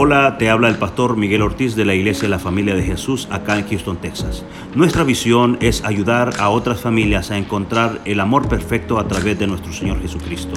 Hola, 0.00 0.38
te 0.38 0.48
habla 0.48 0.68
el 0.68 0.78
pastor 0.78 1.16
Miguel 1.16 1.42
Ortiz 1.42 1.74
de 1.74 1.84
la 1.84 1.92
Iglesia 1.92 2.22
de 2.22 2.28
la 2.28 2.38
Familia 2.38 2.76
de 2.76 2.84
Jesús 2.84 3.26
acá 3.32 3.58
en 3.58 3.68
Houston, 3.68 3.96
Texas. 3.96 4.44
Nuestra 4.76 5.02
visión 5.02 5.58
es 5.60 5.82
ayudar 5.82 6.34
a 6.38 6.50
otras 6.50 6.80
familias 6.80 7.32
a 7.32 7.36
encontrar 7.36 8.00
el 8.04 8.20
amor 8.20 8.48
perfecto 8.48 9.00
a 9.00 9.08
través 9.08 9.40
de 9.40 9.48
nuestro 9.48 9.72
Señor 9.72 10.00
Jesucristo. 10.00 10.54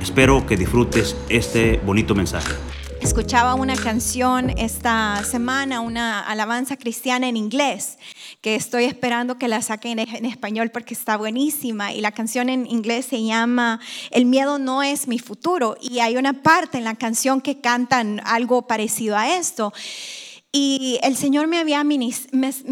Espero 0.00 0.46
que 0.46 0.56
disfrutes 0.56 1.16
este 1.28 1.80
bonito 1.84 2.14
mensaje. 2.14 2.52
Escuchaba 3.00 3.56
una 3.56 3.74
canción 3.74 4.50
esta 4.50 5.24
semana, 5.24 5.80
una 5.80 6.20
alabanza 6.20 6.76
cristiana 6.76 7.28
en 7.28 7.36
inglés, 7.36 7.98
que 8.44 8.56
estoy 8.56 8.84
esperando 8.84 9.38
que 9.38 9.48
la 9.48 9.62
saquen 9.62 9.98
en 10.00 10.26
español 10.26 10.68
porque 10.70 10.92
está 10.92 11.16
buenísima. 11.16 11.94
Y 11.94 12.02
la 12.02 12.12
canción 12.12 12.50
en 12.50 12.66
inglés 12.66 13.06
se 13.06 13.24
llama 13.24 13.80
El 14.10 14.26
miedo 14.26 14.58
no 14.58 14.82
es 14.82 15.08
mi 15.08 15.18
futuro. 15.18 15.78
Y 15.80 16.00
hay 16.00 16.18
una 16.18 16.42
parte 16.42 16.76
en 16.76 16.84
la 16.84 16.94
canción 16.94 17.40
que 17.40 17.62
cantan 17.62 18.20
algo 18.22 18.66
parecido 18.66 19.16
a 19.16 19.34
esto. 19.34 19.72
Y 20.56 21.00
el 21.02 21.16
Señor 21.16 21.48
me, 21.48 21.58
había 21.58 21.82
me, 21.82 22.10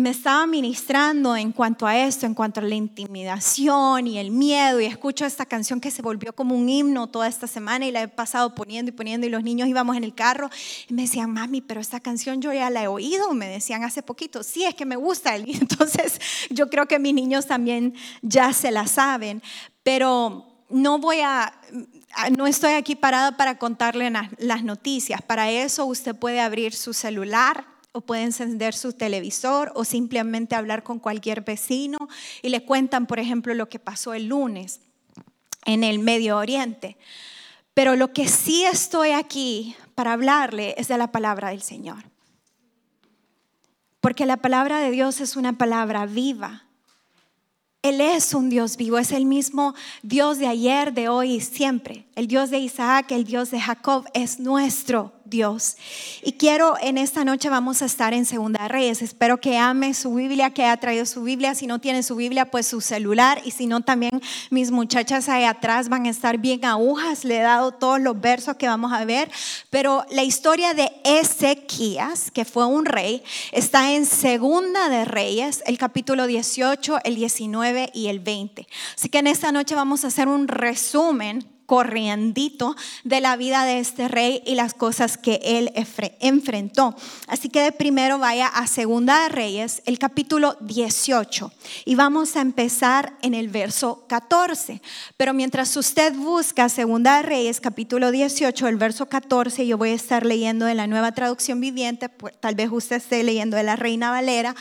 estaba 0.09 0.47
ministrando 0.47 1.35
en 1.35 1.51
cuanto 1.51 1.85
a 1.85 1.99
esto, 1.99 2.27
en 2.27 2.35
cuanto 2.35 2.61
a 2.61 2.63
la 2.63 2.77
intimidación 2.77 4.07
y 4.07 4.21
el 4.21 4.31
miedo. 4.31 4.81
Y 4.81 4.85
escucho 4.85 5.27
esta 5.27 5.47
canción 5.47 5.81
que 5.81 5.91
se 5.91 6.01
volvió 6.01 6.33
como 6.33 6.55
un 6.55 6.69
himno 6.69 7.09
toda 7.09 7.27
esta 7.27 7.49
semana 7.49 7.85
y 7.85 7.91
la 7.91 8.03
he 8.03 8.07
pasado 8.07 8.55
poniendo 8.55 8.91
y 8.91 8.93
poniendo. 8.93 9.27
Y 9.27 9.31
los 9.31 9.43
niños 9.43 9.67
íbamos 9.67 9.97
en 9.97 10.05
el 10.05 10.15
carro 10.15 10.49
y 10.89 10.95
me 10.95 11.03
decían, 11.03 11.33
mami, 11.33 11.61
pero 11.61 11.81
esta 11.81 11.99
canción 11.99 12.41
yo 12.41 12.53
ya 12.53 12.71
la 12.71 12.85
he 12.85 12.87
oído. 12.87 13.35
Me 13.35 13.49
decían 13.49 13.83
hace 13.83 14.01
poquito, 14.05 14.45
sí, 14.45 14.62
es 14.62 14.77
que 14.77 14.87
me 14.87 14.95
gusta. 14.95 15.37
Y 15.45 15.57
entonces 15.57 16.21
yo 16.51 16.71
creo 16.71 16.87
que 16.87 17.01
mis 17.01 17.15
niños 17.15 17.47
también 17.47 17.95
ya 18.21 18.53
se 18.53 18.71
la 18.71 18.87
saben. 18.87 19.43
Pero 19.83 20.47
no 20.71 21.01
voy 21.01 21.19
a, 21.19 21.53
no 22.37 22.47
estoy 22.47 22.75
aquí 22.75 22.95
parada 22.95 23.37
para 23.37 23.59
contarle 23.59 24.09
las 24.39 24.62
noticias. 24.62 25.21
Para 25.21 25.51
eso 25.51 25.85
usted 25.85 26.15
puede 26.15 26.41
abrir 26.41 26.75
su 26.75 26.95
celular 26.95 27.72
o 27.93 28.01
puede 28.01 28.23
encender 28.23 28.75
su 28.75 28.95
televisor 28.95 29.71
o 29.75 29.85
simplemente 29.85 30.55
hablar 30.55 30.83
con 30.83 30.98
cualquier 30.98 31.43
vecino 31.43 31.99
y 32.41 32.49
le 32.49 32.65
cuentan, 32.65 33.07
por 33.07 33.19
ejemplo, 33.19 33.55
lo 33.55 33.69
que 33.69 33.79
pasó 33.79 34.15
el 34.15 34.27
lunes 34.27 34.81
en 35.67 35.84
el 35.84 35.99
Medio 35.99 36.39
Oriente. 36.39 36.97
Pero 37.75 37.97
lo 37.97 38.12
que 38.12 38.29
sí 38.29 38.65
estoy 38.65 39.11
aquí 39.11 39.77
para 39.95 40.12
hablarle 40.12 40.75
es 40.79 40.89
de 40.89 40.99
la 40.99 41.12
palabra 41.12 41.51
del 41.51 41.62
Señor. 41.62 42.05
Porque 44.01 44.27
la 44.27 44.39
palabra 44.39 44.81
de 44.81 44.91
Dios 44.91 45.21
es 45.21 45.37
una 45.37 45.56
palabra 45.56 46.06
viva. 46.06 46.65
Él 47.83 48.01
es 48.01 48.34
un 48.34 48.49
Dios 48.49 48.77
vivo, 48.77 48.99
es 48.99 49.12
el 49.12 49.27
mismo 49.27 49.75
Dios 50.03 50.39
de 50.39 50.47
ayer, 50.47 50.93
de 50.93 51.09
hoy 51.09 51.34
y 51.34 51.41
siempre. 51.41 52.06
El 52.15 52.27
Dios 52.27 52.51
de 52.51 52.59
Isaac, 52.59 53.11
el 53.12 53.25
Dios 53.25 53.51
de 53.51 53.61
Jacob 53.61 54.06
es 54.15 54.39
nuestro 54.39 55.12
Dios. 55.33 55.77
Y 56.22 56.33
quiero 56.33 56.77
en 56.80 56.98
esta 56.98 57.25
noche 57.25 57.48
vamos 57.48 57.83
a 57.83 57.86
estar 57.86 58.12
en 58.12 58.27
Segunda 58.27 58.69
Reyes. 58.69 59.00
Espero 59.00 59.41
que 59.41 59.58
ame 59.58 59.94
su 59.94 60.14
Biblia, 60.14 60.50
que 60.50 60.62
haya 60.62 60.77
traído 60.77 61.06
su 61.06 61.22
Biblia. 61.22 61.55
Si 61.55 61.66
no 61.66 61.80
tiene 61.80 62.02
su 62.02 62.14
Biblia, 62.14 62.50
pues 62.50 62.66
su 62.66 62.80
celular. 62.80 63.41
Y 63.44 63.50
si 63.50 63.66
no, 63.66 63.80
también 63.80 64.20
mis 64.50 64.70
muchachas 64.70 65.28
ahí 65.28 65.44
atrás 65.44 65.88
van 65.88 66.06
a 66.06 66.10
estar 66.10 66.36
bien 66.38 66.64
agujas. 66.64 67.25
Le 67.25 67.38
he 67.38 67.42
dado 67.42 67.72
todos 67.72 67.98
los 67.98 68.20
versos 68.20 68.56
que 68.56 68.69
vamos 68.69 68.92
a 68.92 69.05
ver. 69.06 69.30
Pero 69.70 70.05
la 70.10 70.22
historia 70.22 70.75
de 70.75 70.92
Ezequías, 71.03 72.30
que 72.30 72.44
fue 72.44 72.66
un 72.66 72.84
rey, 72.84 73.25
está 73.53 73.94
en 73.94 74.05
Segunda 74.05 74.91
de 74.91 75.06
Reyes, 75.06 75.62
el 75.66 75.78
capítulo 75.78 76.27
18, 76.27 76.98
el 77.05 77.14
19 77.14 77.91
y 77.94 78.08
el 78.08 78.20
20. 78.20 78.69
Así 78.97 79.08
que 79.08 79.19
en 79.19 79.28
esta 79.28 79.50
noche 79.50 79.75
vamos 79.75 80.05
a 80.05 80.08
hacer 80.08 80.28
un 80.28 80.47
resumen 80.47 81.48
corriendito 81.73 82.77
de 83.03 83.23
la 83.23 83.34
vida 83.34 83.65
de 83.65 83.78
este 83.78 84.06
rey 84.06 84.42
y 84.45 84.56
las 84.56 84.75
cosas 84.75 85.17
que 85.17 85.41
él 85.42 85.73
enfrentó. 86.20 86.95
Así 87.27 87.48
que 87.48 87.62
de 87.62 87.73
primero 87.73 88.19
vaya 88.19 88.47
a 88.47 88.67
Segunda 88.67 89.23
de 89.23 89.31
Reyes, 89.31 89.81
el 89.87 89.98
capítulo 89.98 90.59
18, 90.61 91.50
y 91.87 91.94
vamos 91.94 92.37
a 92.37 92.43
empezar 92.43 93.15
en 93.22 93.33
el 93.33 93.49
verso 93.49 94.05
14. 94.06 94.83
Pero 95.16 95.33
mientras 95.33 95.75
usted 95.78 96.15
busca 96.15 96.69
Segunda 96.69 97.16
de 97.16 97.22
Reyes, 97.22 97.59
capítulo 97.59 98.10
18, 98.10 98.69
el 98.69 98.77
verso 98.77 99.09
14, 99.09 99.66
yo 99.66 99.78
voy 99.78 99.93
a 99.93 99.94
estar 99.94 100.27
leyendo 100.27 100.66
de 100.66 100.75
la 100.75 100.87
nueva 100.87 101.12
traducción 101.12 101.59
viviente, 101.59 102.10
pues, 102.10 102.39
tal 102.39 102.54
vez 102.54 102.69
usted 102.71 102.97
esté 102.97 103.22
leyendo 103.22 103.56
de 103.56 103.62
la 103.62 103.77
Reina 103.77 104.10
Valera 104.10 104.54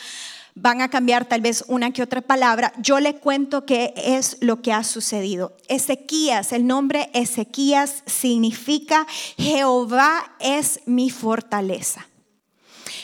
van 0.56 0.82
a 0.82 0.90
cambiar 0.90 1.26
tal 1.26 1.42
vez 1.42 1.64
una 1.68 1.92
que 1.92 2.04
otra 2.04 2.22
palabra, 2.22 2.74
yo 2.80 3.00
le 3.00 3.16
cuento 3.16 3.66
qué 3.66 3.94
es 3.96 4.38
lo 4.42 4.62
que 4.62 4.74
ha 4.74 4.84
sucedido. 4.84 5.56
Ezequías, 5.68 6.52
el 6.52 6.68
nombre 6.68 7.10
Ezequías 7.14 8.04
significa 8.06 9.08
Jehová 9.38 10.36
es 10.40 10.82
mi 10.86 11.10
fortaleza. 11.10 12.08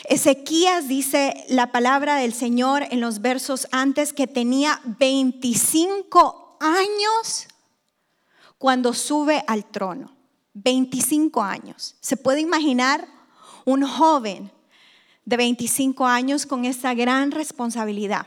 Ezequías 0.04 0.88
dice 0.88 1.44
la 1.48 1.72
palabra 1.72 2.16
del 2.16 2.32
Señor 2.32 2.84
en 2.90 3.00
los 3.00 3.20
versos 3.20 3.68
antes 3.72 4.12
que 4.12 4.26
tenía 4.26 4.80
25 4.98 6.56
años 6.60 7.48
cuando 8.58 8.92
sube 8.94 9.44
al 9.46 9.64
trono. 9.64 10.16
25 10.54 11.42
años. 11.42 11.96
¿Se 12.00 12.16
puede 12.16 12.40
imaginar 12.40 13.06
un 13.64 13.86
joven 13.86 14.50
de 15.28 15.36
25 15.36 16.06
años 16.06 16.46
con 16.46 16.64
esa 16.64 16.94
gran 16.94 17.32
responsabilidad. 17.32 18.26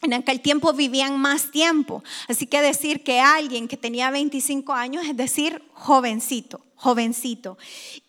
En 0.00 0.14
aquel 0.14 0.40
tiempo 0.40 0.72
vivían 0.72 1.18
más 1.18 1.50
tiempo, 1.50 2.04
así 2.28 2.46
que 2.46 2.62
decir 2.62 3.02
que 3.02 3.18
alguien 3.18 3.66
que 3.66 3.76
tenía 3.76 4.12
25 4.12 4.72
años 4.72 5.04
es 5.06 5.16
decir 5.16 5.60
jovencito, 5.74 6.60
jovencito. 6.76 7.58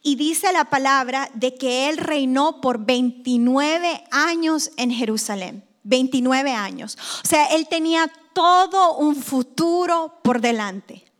Y 0.03 0.17
dice 0.17 0.53
la 0.53 0.65
palabra 0.65 1.31
de 1.33 1.55
que 1.55 1.89
él 1.89 1.97
reinó 1.97 2.61
por 2.61 2.85
29 2.85 4.03
años 4.11 4.69
en 4.77 4.91
Jerusalén, 4.91 5.65
29 5.81 6.51
años. 6.51 6.99
O 7.23 7.27
sea, 7.27 7.45
él 7.47 7.67
tenía 7.67 8.07
todo 8.33 8.97
un 8.97 9.15
futuro 9.15 10.19
por 10.23 10.41
delante. 10.41 11.10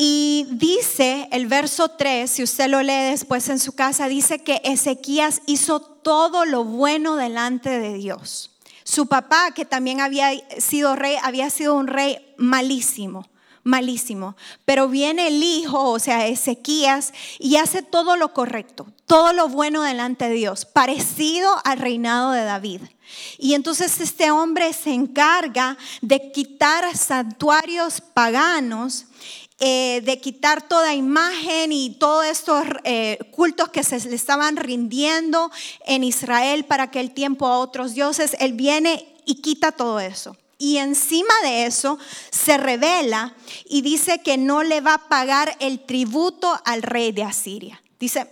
Y 0.00 0.46
dice 0.52 1.28
el 1.32 1.48
verso 1.48 1.88
3, 1.88 2.30
si 2.30 2.44
usted 2.44 2.68
lo 2.68 2.82
lee 2.82 3.10
después 3.10 3.48
en 3.48 3.58
su 3.58 3.72
casa, 3.72 4.06
dice 4.06 4.44
que 4.44 4.60
Ezequías 4.62 5.42
hizo 5.46 5.80
todo 5.80 6.44
lo 6.44 6.62
bueno 6.62 7.16
delante 7.16 7.80
de 7.80 7.94
Dios. 7.94 8.52
Su 8.84 9.08
papá, 9.08 9.50
que 9.50 9.64
también 9.64 10.00
había 10.00 10.30
sido 10.60 10.94
rey, 10.94 11.16
había 11.20 11.50
sido 11.50 11.74
un 11.74 11.88
rey 11.88 12.32
malísimo, 12.36 13.28
malísimo. 13.64 14.36
Pero 14.64 14.86
viene 14.86 15.26
el 15.26 15.42
hijo, 15.42 15.90
o 15.90 15.98
sea, 15.98 16.28
Ezequías, 16.28 17.12
y 17.40 17.56
hace 17.56 17.82
todo 17.82 18.16
lo 18.16 18.32
correcto, 18.32 18.86
todo 19.04 19.32
lo 19.32 19.48
bueno 19.48 19.82
delante 19.82 20.28
de 20.28 20.34
Dios, 20.36 20.64
parecido 20.64 21.50
al 21.64 21.80
reinado 21.80 22.30
de 22.30 22.44
David. 22.44 22.82
Y 23.36 23.54
entonces 23.54 24.00
este 24.00 24.30
hombre 24.30 24.72
se 24.72 24.92
encarga 24.92 25.76
de 26.02 26.30
quitar 26.30 26.96
santuarios 26.96 28.00
paganos 28.00 29.06
eh, 29.60 30.02
de 30.04 30.20
quitar 30.20 30.68
toda 30.68 30.94
imagen 30.94 31.72
y 31.72 31.90
todos 31.90 32.26
estos 32.26 32.64
eh, 32.84 33.18
cultos 33.32 33.68
que 33.70 33.82
se 33.82 33.98
le 34.08 34.14
estaban 34.14 34.56
rindiendo 34.56 35.50
en 35.84 36.04
Israel 36.04 36.64
para 36.64 36.84
aquel 36.84 37.12
tiempo 37.12 37.46
a 37.46 37.58
otros 37.58 37.94
dioses, 37.94 38.36
Él 38.38 38.52
viene 38.52 39.16
y 39.24 39.36
quita 39.42 39.72
todo 39.72 39.98
eso. 39.98 40.36
Y 40.58 40.78
encima 40.78 41.34
de 41.42 41.66
eso 41.66 41.98
se 42.30 42.56
revela 42.56 43.34
y 43.64 43.82
dice 43.82 44.22
que 44.22 44.36
no 44.36 44.62
le 44.62 44.80
va 44.80 44.94
a 44.94 45.08
pagar 45.08 45.56
el 45.58 45.84
tributo 45.84 46.60
al 46.64 46.82
rey 46.82 47.10
de 47.10 47.24
Asiria. 47.24 47.82
Dice, 47.98 48.28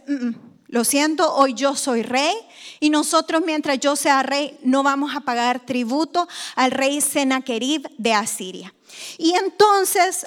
lo 0.69 0.85
siento, 0.85 1.35
hoy 1.35 1.55
yo 1.55 1.75
soy 1.77 2.03
rey 2.03 2.35
y 2.81 2.91
nosotros 2.91 3.43
mientras 3.45 3.79
yo 3.81 3.97
sea 3.97 4.23
rey 4.23 4.59
no 4.63 4.83
vamos 4.83 5.15
a 5.15 5.21
pagar 5.21 5.67
tributo 5.67 6.29
al 6.55 6.71
rey 6.71 7.01
Sennacherib 7.01 7.89
de 7.99 8.13
Asiria. 8.13 8.75
Y 9.19 9.35
entonces 9.35 10.27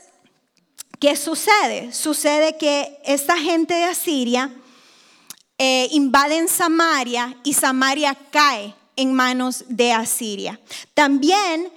¿Qué 1.00 1.16
sucede? 1.16 1.94
Sucede 1.94 2.58
que 2.58 3.00
esta 3.06 3.38
gente 3.38 3.74
de 3.74 3.86
Asiria 3.86 4.54
eh, 5.58 5.88
invaden 5.92 6.50
Samaria 6.50 7.38
y 7.46 7.54
Samaria 7.54 8.18
cae 8.32 8.76
en 8.98 9.14
manos 9.14 9.64
de 9.70 9.94
Asiria. 9.94 10.60
También 10.94 11.72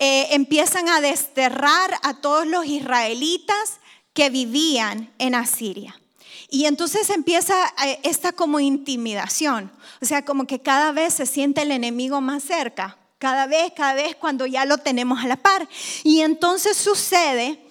eh, 0.00 0.28
empiezan 0.30 0.88
a 0.88 1.02
desterrar 1.02 1.94
a 2.02 2.14
todos 2.22 2.46
los 2.46 2.64
israelitas 2.64 3.80
que 4.14 4.30
vivían 4.30 5.12
en 5.18 5.34
Asiria. 5.34 6.00
Y 6.48 6.64
entonces 6.64 7.10
empieza 7.10 7.54
eh, 7.84 7.98
esta 8.02 8.32
como 8.32 8.60
intimidación, 8.60 9.70
o 10.00 10.06
sea, 10.06 10.24
como 10.24 10.46
que 10.46 10.60
cada 10.60 10.92
vez 10.92 11.12
se 11.12 11.26
siente 11.26 11.62
el 11.62 11.70
enemigo 11.70 12.22
más 12.22 12.42
cerca, 12.42 12.96
cada 13.18 13.46
vez, 13.46 13.72
cada 13.76 13.94
vez 13.94 14.16
cuando 14.16 14.46
ya 14.46 14.64
lo 14.64 14.78
tenemos 14.78 15.22
a 15.22 15.26
la 15.26 15.36
par. 15.36 15.68
Y 16.02 16.20
entonces 16.20 16.78
sucede 16.78 17.63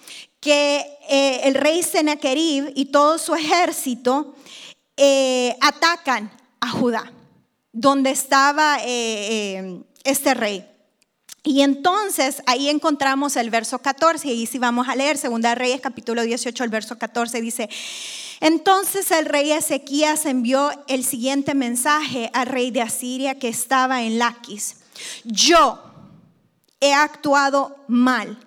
que 0.44 0.98
eh, 1.08 1.40
el 1.44 1.54
rey 1.54 1.82
Sennacherib 1.82 2.70
y 2.74 2.84
todo 2.86 3.16
su 3.16 3.34
ejército 3.34 4.34
eh, 4.98 5.56
atacan 5.62 6.30
a 6.60 6.68
Judá, 6.68 7.10
donde 7.72 8.10
estaba 8.10 8.76
eh, 8.82 9.80
este 10.04 10.34
rey. 10.34 10.68
Y 11.42 11.62
entonces 11.62 12.42
ahí 12.44 12.68
encontramos 12.68 13.36
el 13.36 13.48
verso 13.48 13.78
14, 13.78 14.28
y 14.28 14.44
si 14.44 14.58
vamos 14.58 14.86
a 14.86 14.94
leer, 14.94 15.16
Segunda 15.16 15.54
Reyes 15.54 15.80
capítulo 15.80 16.20
18, 16.20 16.62
el 16.62 16.70
verso 16.70 16.98
14 16.98 17.40
dice, 17.40 17.70
entonces 18.40 19.10
el 19.12 19.24
rey 19.24 19.50
Ezequías 19.50 20.26
envió 20.26 20.70
el 20.88 21.06
siguiente 21.06 21.54
mensaje 21.54 22.30
al 22.34 22.48
rey 22.48 22.70
de 22.70 22.82
Asiria 22.82 23.38
que 23.38 23.48
estaba 23.48 24.02
en 24.02 24.18
Laquis. 24.18 24.76
Yo 25.24 25.82
he 26.80 26.92
actuado 26.92 27.76
mal. 27.88 28.43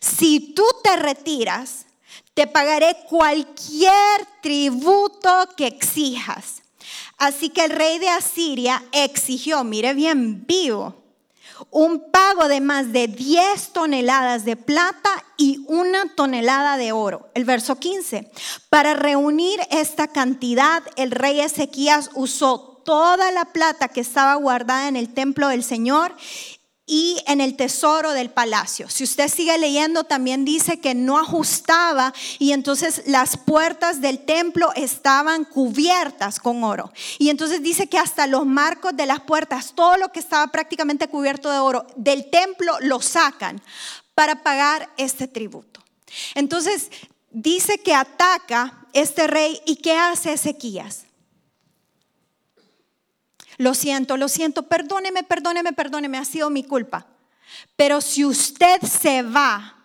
Si 0.00 0.54
tú 0.54 0.64
te 0.82 0.96
retiras, 0.96 1.86
te 2.34 2.46
pagaré 2.46 2.96
cualquier 3.08 4.26
tributo 4.40 5.30
que 5.56 5.66
exijas. 5.66 6.62
Así 7.18 7.50
que 7.50 7.64
el 7.64 7.70
rey 7.70 7.98
de 7.98 8.08
Asiria 8.08 8.82
exigió, 8.92 9.62
mire 9.62 9.92
bien 9.92 10.46
vivo, 10.46 10.96
un 11.70 12.10
pago 12.10 12.48
de 12.48 12.62
más 12.62 12.92
de 12.92 13.08
10 13.08 13.72
toneladas 13.72 14.46
de 14.46 14.56
plata 14.56 15.10
y 15.36 15.64
una 15.68 16.14
tonelada 16.14 16.78
de 16.78 16.92
oro. 16.92 17.28
El 17.34 17.44
verso 17.44 17.76
15. 17.76 18.30
Para 18.70 18.94
reunir 18.94 19.60
esta 19.70 20.08
cantidad, 20.08 20.82
el 20.96 21.10
rey 21.10 21.40
Ezequías 21.40 22.10
usó 22.14 22.80
toda 22.84 23.30
la 23.30 23.44
plata 23.46 23.88
que 23.88 24.00
estaba 24.00 24.34
guardada 24.36 24.88
en 24.88 24.96
el 24.96 25.12
templo 25.12 25.48
del 25.48 25.62
Señor 25.62 26.14
y 26.92 27.22
en 27.28 27.40
el 27.40 27.54
tesoro 27.54 28.10
del 28.10 28.30
palacio. 28.30 28.90
Si 28.90 29.04
usted 29.04 29.28
sigue 29.28 29.56
leyendo, 29.58 30.02
también 30.02 30.44
dice 30.44 30.80
que 30.80 30.92
no 30.92 31.20
ajustaba 31.20 32.12
y 32.40 32.50
entonces 32.50 33.02
las 33.06 33.36
puertas 33.36 34.00
del 34.00 34.18
templo 34.18 34.72
estaban 34.74 35.44
cubiertas 35.44 36.40
con 36.40 36.64
oro. 36.64 36.92
Y 37.20 37.30
entonces 37.30 37.62
dice 37.62 37.86
que 37.86 37.96
hasta 37.96 38.26
los 38.26 38.44
marcos 38.44 38.96
de 38.96 39.06
las 39.06 39.20
puertas, 39.20 39.72
todo 39.76 39.98
lo 39.98 40.10
que 40.10 40.18
estaba 40.18 40.48
prácticamente 40.48 41.06
cubierto 41.06 41.48
de 41.52 41.60
oro 41.60 41.86
del 41.94 42.28
templo, 42.28 42.76
lo 42.80 43.00
sacan 43.00 43.62
para 44.16 44.42
pagar 44.42 44.90
este 44.96 45.28
tributo. 45.28 45.80
Entonces 46.34 46.90
dice 47.30 47.78
que 47.78 47.94
ataca 47.94 48.84
este 48.92 49.28
rey 49.28 49.60
y 49.64 49.76
¿qué 49.76 49.96
hace 49.96 50.32
Ezequías? 50.32 51.04
Lo 53.60 53.74
siento, 53.74 54.16
lo 54.16 54.28
siento, 54.28 54.62
perdóneme, 54.62 55.22
perdóneme, 55.22 55.74
perdóneme, 55.74 56.16
ha 56.16 56.24
sido 56.24 56.48
mi 56.48 56.64
culpa. 56.64 57.06
Pero 57.76 58.00
si 58.00 58.24
usted 58.24 58.80
se 58.80 59.20
va, 59.20 59.84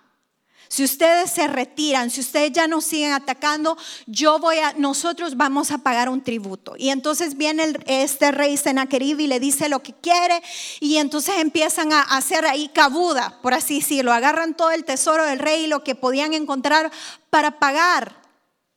si 0.70 0.86
ustedes 0.86 1.30
se 1.30 1.46
retiran, 1.48 2.10
si 2.10 2.22
ustedes 2.22 2.54
ya 2.54 2.70
no 2.70 2.80
siguen 2.80 3.12
atacando, 3.12 3.78
yo 4.06 4.40
voy 4.40 4.60
a, 4.60 4.72
nosotros 4.78 5.36
vamos 5.36 5.72
a 5.72 5.80
pagar 5.80 6.08
un 6.08 6.24
tributo. 6.24 6.76
Y 6.78 6.88
entonces 6.88 7.36
viene 7.36 7.74
este 7.86 8.32
rey 8.32 8.56
Senaquerib 8.56 9.20
y 9.20 9.28
le 9.28 9.42
dice 9.42 9.68
lo 9.68 9.84
que 9.84 9.92
quiere 9.92 10.42
y 10.80 10.96
entonces 10.96 11.36
empiezan 11.40 11.92
a 11.92 12.00
hacer 12.00 12.46
ahí 12.46 12.70
cabuda, 12.70 13.42
por 13.42 13.54
así 13.54 13.80
decirlo, 13.82 14.14
agarran 14.14 14.56
todo 14.56 14.72
el 14.72 14.86
tesoro 14.86 15.26
del 15.26 15.40
rey 15.40 15.66
y 15.66 15.68
lo 15.68 15.84
que 15.84 15.96
podían 15.96 16.34
encontrar 16.34 16.94
para 17.30 17.60
pagar 17.60 18.22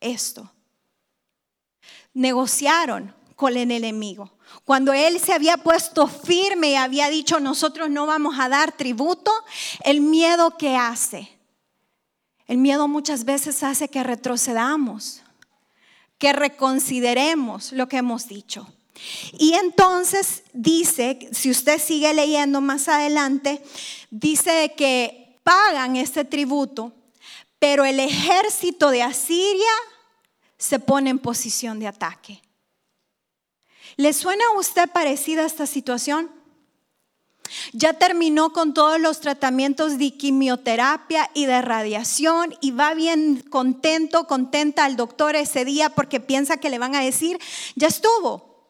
esto. 0.01 0.51
Negociaron 2.13 3.15
con 3.37 3.55
el 3.55 3.71
enemigo. 3.71 4.37
Cuando 4.65 4.93
él 4.93 5.19
se 5.19 5.33
había 5.33 5.57
puesto 5.57 6.07
firme 6.07 6.71
y 6.71 6.75
había 6.75 7.09
dicho, 7.09 7.39
nosotros 7.39 7.89
no 7.89 8.05
vamos 8.05 8.39
a 8.39 8.49
dar 8.49 8.71
tributo, 8.71 9.31
el 9.83 10.01
miedo 10.01 10.57
que 10.57 10.75
hace. 10.75 11.29
El 12.47 12.57
miedo 12.57 12.87
muchas 12.87 13.25
veces 13.25 13.63
hace 13.63 13.89
que 13.89 14.03
retrocedamos, 14.03 15.21
que 16.17 16.33
reconsideremos 16.33 17.71
lo 17.71 17.87
que 17.87 17.97
hemos 17.97 18.27
dicho. 18.27 18.67
Y 19.37 19.53
entonces 19.53 20.43
dice, 20.53 21.29
si 21.31 21.49
usted 21.49 21.79
sigue 21.79 22.13
leyendo 22.13 22.59
más 22.61 22.87
adelante, 22.87 23.63
dice 24.09 24.73
que 24.75 25.39
pagan 25.43 25.95
este 25.95 26.25
tributo, 26.25 26.91
pero 27.59 27.85
el 27.85 27.99
ejército 27.99 28.89
de 28.89 29.03
Asiria 29.03 29.71
se 30.57 30.79
pone 30.79 31.09
en 31.09 31.19
posición 31.19 31.79
de 31.79 31.87
ataque. 31.87 32.41
¿Le 33.99 34.13
suena 34.13 34.45
a 34.45 34.57
usted 34.57 34.89
parecida 34.89 35.45
esta 35.45 35.65
situación? 35.65 36.31
Ya 37.73 37.91
terminó 37.91 38.53
con 38.53 38.73
todos 38.73 38.97
los 38.97 39.19
tratamientos 39.19 39.97
de 39.97 40.11
quimioterapia 40.11 41.29
y 41.33 41.47
de 41.47 41.61
radiación 41.61 42.55
y 42.61 42.71
va 42.71 42.93
bien 42.93 43.43
contento, 43.49 44.25
contenta 44.25 44.85
al 44.85 44.95
doctor 44.95 45.35
ese 45.35 45.65
día 45.65 45.89
porque 45.89 46.21
piensa 46.21 46.55
que 46.55 46.69
le 46.69 46.79
van 46.79 46.95
a 46.95 47.01
decir, 47.01 47.39
ya 47.75 47.89
estuvo, 47.89 48.69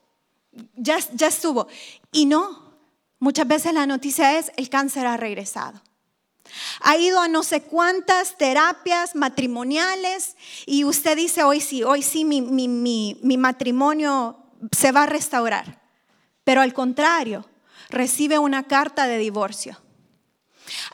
ya, 0.75 0.97
ya 1.13 1.27
estuvo. 1.27 1.67
Y 2.11 2.25
no, 2.25 2.79
muchas 3.19 3.47
veces 3.47 3.71
la 3.71 3.85
noticia 3.85 4.39
es, 4.39 4.51
el 4.57 4.67
cáncer 4.67 5.05
ha 5.05 5.15
regresado. 5.15 5.79
Ha 6.81 6.97
ido 6.97 7.19
a 7.19 7.27
no 7.27 7.43
sé 7.43 7.61
cuántas 7.61 8.35
terapias 8.35 9.13
matrimoniales 9.13 10.35
y 10.65 10.85
usted 10.85 11.15
dice, 11.15 11.43
hoy 11.43 11.61
sí, 11.61 11.83
hoy 11.83 12.01
sí 12.01 12.25
mi, 12.25 12.41
mi, 12.41 12.67
mi, 12.67 13.19
mi 13.21 13.37
matrimonio 13.37 14.48
se 14.71 14.91
va 14.91 15.03
a 15.03 15.07
restaurar. 15.07 15.81
Pero 16.43 16.61
al 16.61 16.73
contrario, 16.73 17.47
recibe 17.89 18.39
una 18.39 18.63
carta 18.63 19.07
de 19.07 19.17
divorcio. 19.17 19.79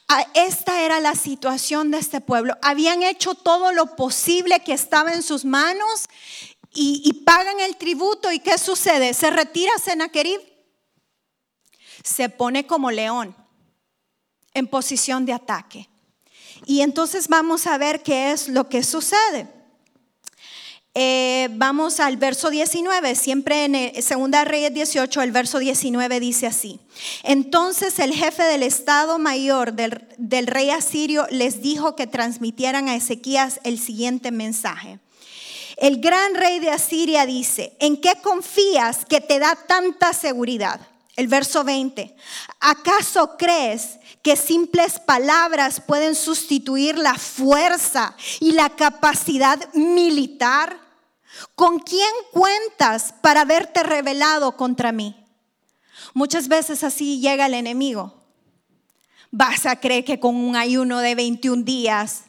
Ah, 0.07 0.25
esta 0.33 0.81
era 0.81 0.99
la 0.99 1.15
situación 1.15 1.91
de 1.91 1.97
este 1.97 2.21
pueblo. 2.21 2.57
Habían 2.61 3.03
hecho 3.03 3.35
todo 3.35 3.71
lo 3.71 3.95
posible 3.95 4.61
que 4.61 4.73
estaba 4.73 5.13
en 5.13 5.23
sus 5.23 5.45
manos 5.45 6.05
y, 6.73 7.23
pagan 7.25 7.59
el 7.59 7.77
tributo. 7.77 8.31
¿Y 8.31 8.39
qué 8.39 8.57
sucede? 8.57 9.13
Se 9.13 9.29
retira 9.29 9.71
Senaquerib. 9.81 10.41
Se 12.03 12.29
pone 12.29 12.67
como 12.67 12.91
león 12.91 13.35
en 14.53 14.67
posición 14.67 15.25
de 15.25 15.33
ataque. 15.33 15.89
Y 16.65 16.81
entonces 16.81 17.27
vamos 17.27 17.67
a 17.67 17.77
ver 17.77 18.03
qué 18.03 18.31
es 18.31 18.47
lo 18.47 18.69
que 18.69 18.83
sucede. 18.83 19.54
Eh, 20.97 21.49
vamos 21.51 21.99
al 21.99 22.15
verso 22.15 22.49
19, 22.49 23.15
siempre 23.15 23.65
en 23.65 23.75
el, 23.75 24.01
Segunda 24.01 24.45
Reyes 24.45 24.73
18, 24.73 25.21
el 25.23 25.33
verso 25.33 25.59
19 25.59 26.21
dice 26.21 26.47
así. 26.47 26.79
Entonces 27.23 27.99
el 27.99 28.13
jefe 28.13 28.43
del 28.43 28.63
Estado 28.63 29.19
Mayor 29.19 29.73
del, 29.73 30.07
del 30.17 30.47
rey 30.47 30.69
asirio 30.69 31.27
les 31.31 31.61
dijo 31.61 31.97
que 31.97 32.07
transmitieran 32.07 32.87
a 32.87 32.95
Ezequías 32.95 33.59
el 33.65 33.77
siguiente 33.77 34.31
mensaje. 34.31 34.99
El 35.75 35.99
gran 35.99 36.33
rey 36.33 36.59
de 36.59 36.69
Asiria 36.69 37.25
dice, 37.25 37.75
¿en 37.81 37.97
qué 37.97 38.13
confías 38.23 39.03
que 39.03 39.19
te 39.19 39.39
da 39.39 39.53
tanta 39.67 40.13
seguridad? 40.13 40.79
El 41.17 41.27
verso 41.27 41.65
20, 41.65 42.15
¿acaso 42.61 43.35
crees 43.37 43.99
que 44.21 44.37
simples 44.37 44.99
palabras 44.99 45.81
pueden 45.81 46.15
sustituir 46.15 46.97
la 46.97 47.15
fuerza 47.15 48.15
y 48.39 48.53
la 48.53 48.69
capacidad 48.69 49.59
militar? 49.73 50.84
¿Con 51.55 51.79
quién 51.79 52.11
cuentas 52.31 53.13
para 53.21 53.41
haberte 53.41 53.83
revelado 53.83 54.55
contra 54.55 54.91
mí? 54.91 55.15
Muchas 56.13 56.47
veces 56.47 56.83
así 56.83 57.19
llega 57.19 57.45
el 57.45 57.53
enemigo. 57.53 58.13
Vas 59.31 59.65
a 59.65 59.79
creer 59.79 60.05
que 60.05 60.19
con 60.19 60.35
un 60.35 60.55
ayuno 60.55 60.99
de 60.99 61.15
21 61.15 61.63
días 61.63 62.25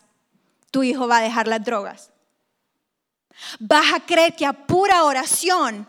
tu 0.70 0.82
hijo 0.82 1.06
va 1.06 1.18
a 1.18 1.22
dejar 1.22 1.46
las 1.46 1.64
drogas. 1.64 2.10
Vas 3.58 3.94
a 3.94 4.00
creer 4.00 4.34
que 4.34 4.46
a 4.46 4.52
pura 4.52 5.04
oración 5.04 5.86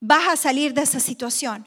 vas 0.00 0.28
a 0.28 0.36
salir 0.36 0.74
de 0.74 0.82
esa 0.82 0.98
situación. 0.98 1.66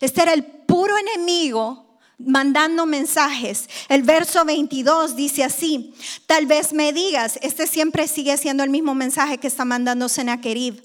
Este 0.00 0.22
era 0.22 0.32
el 0.34 0.44
puro 0.44 0.96
enemigo 0.98 1.87
mandando 2.18 2.84
mensajes. 2.84 3.68
El 3.88 4.02
verso 4.02 4.44
22 4.44 5.16
dice 5.16 5.44
así, 5.44 5.94
tal 6.26 6.46
vez 6.46 6.72
me 6.72 6.92
digas, 6.92 7.38
este 7.42 7.66
siempre 7.66 8.08
sigue 8.08 8.36
siendo 8.36 8.64
el 8.64 8.70
mismo 8.70 8.94
mensaje 8.94 9.38
que 9.38 9.46
está 9.46 9.64
mandando 9.64 10.08
Senaquerib. 10.08 10.82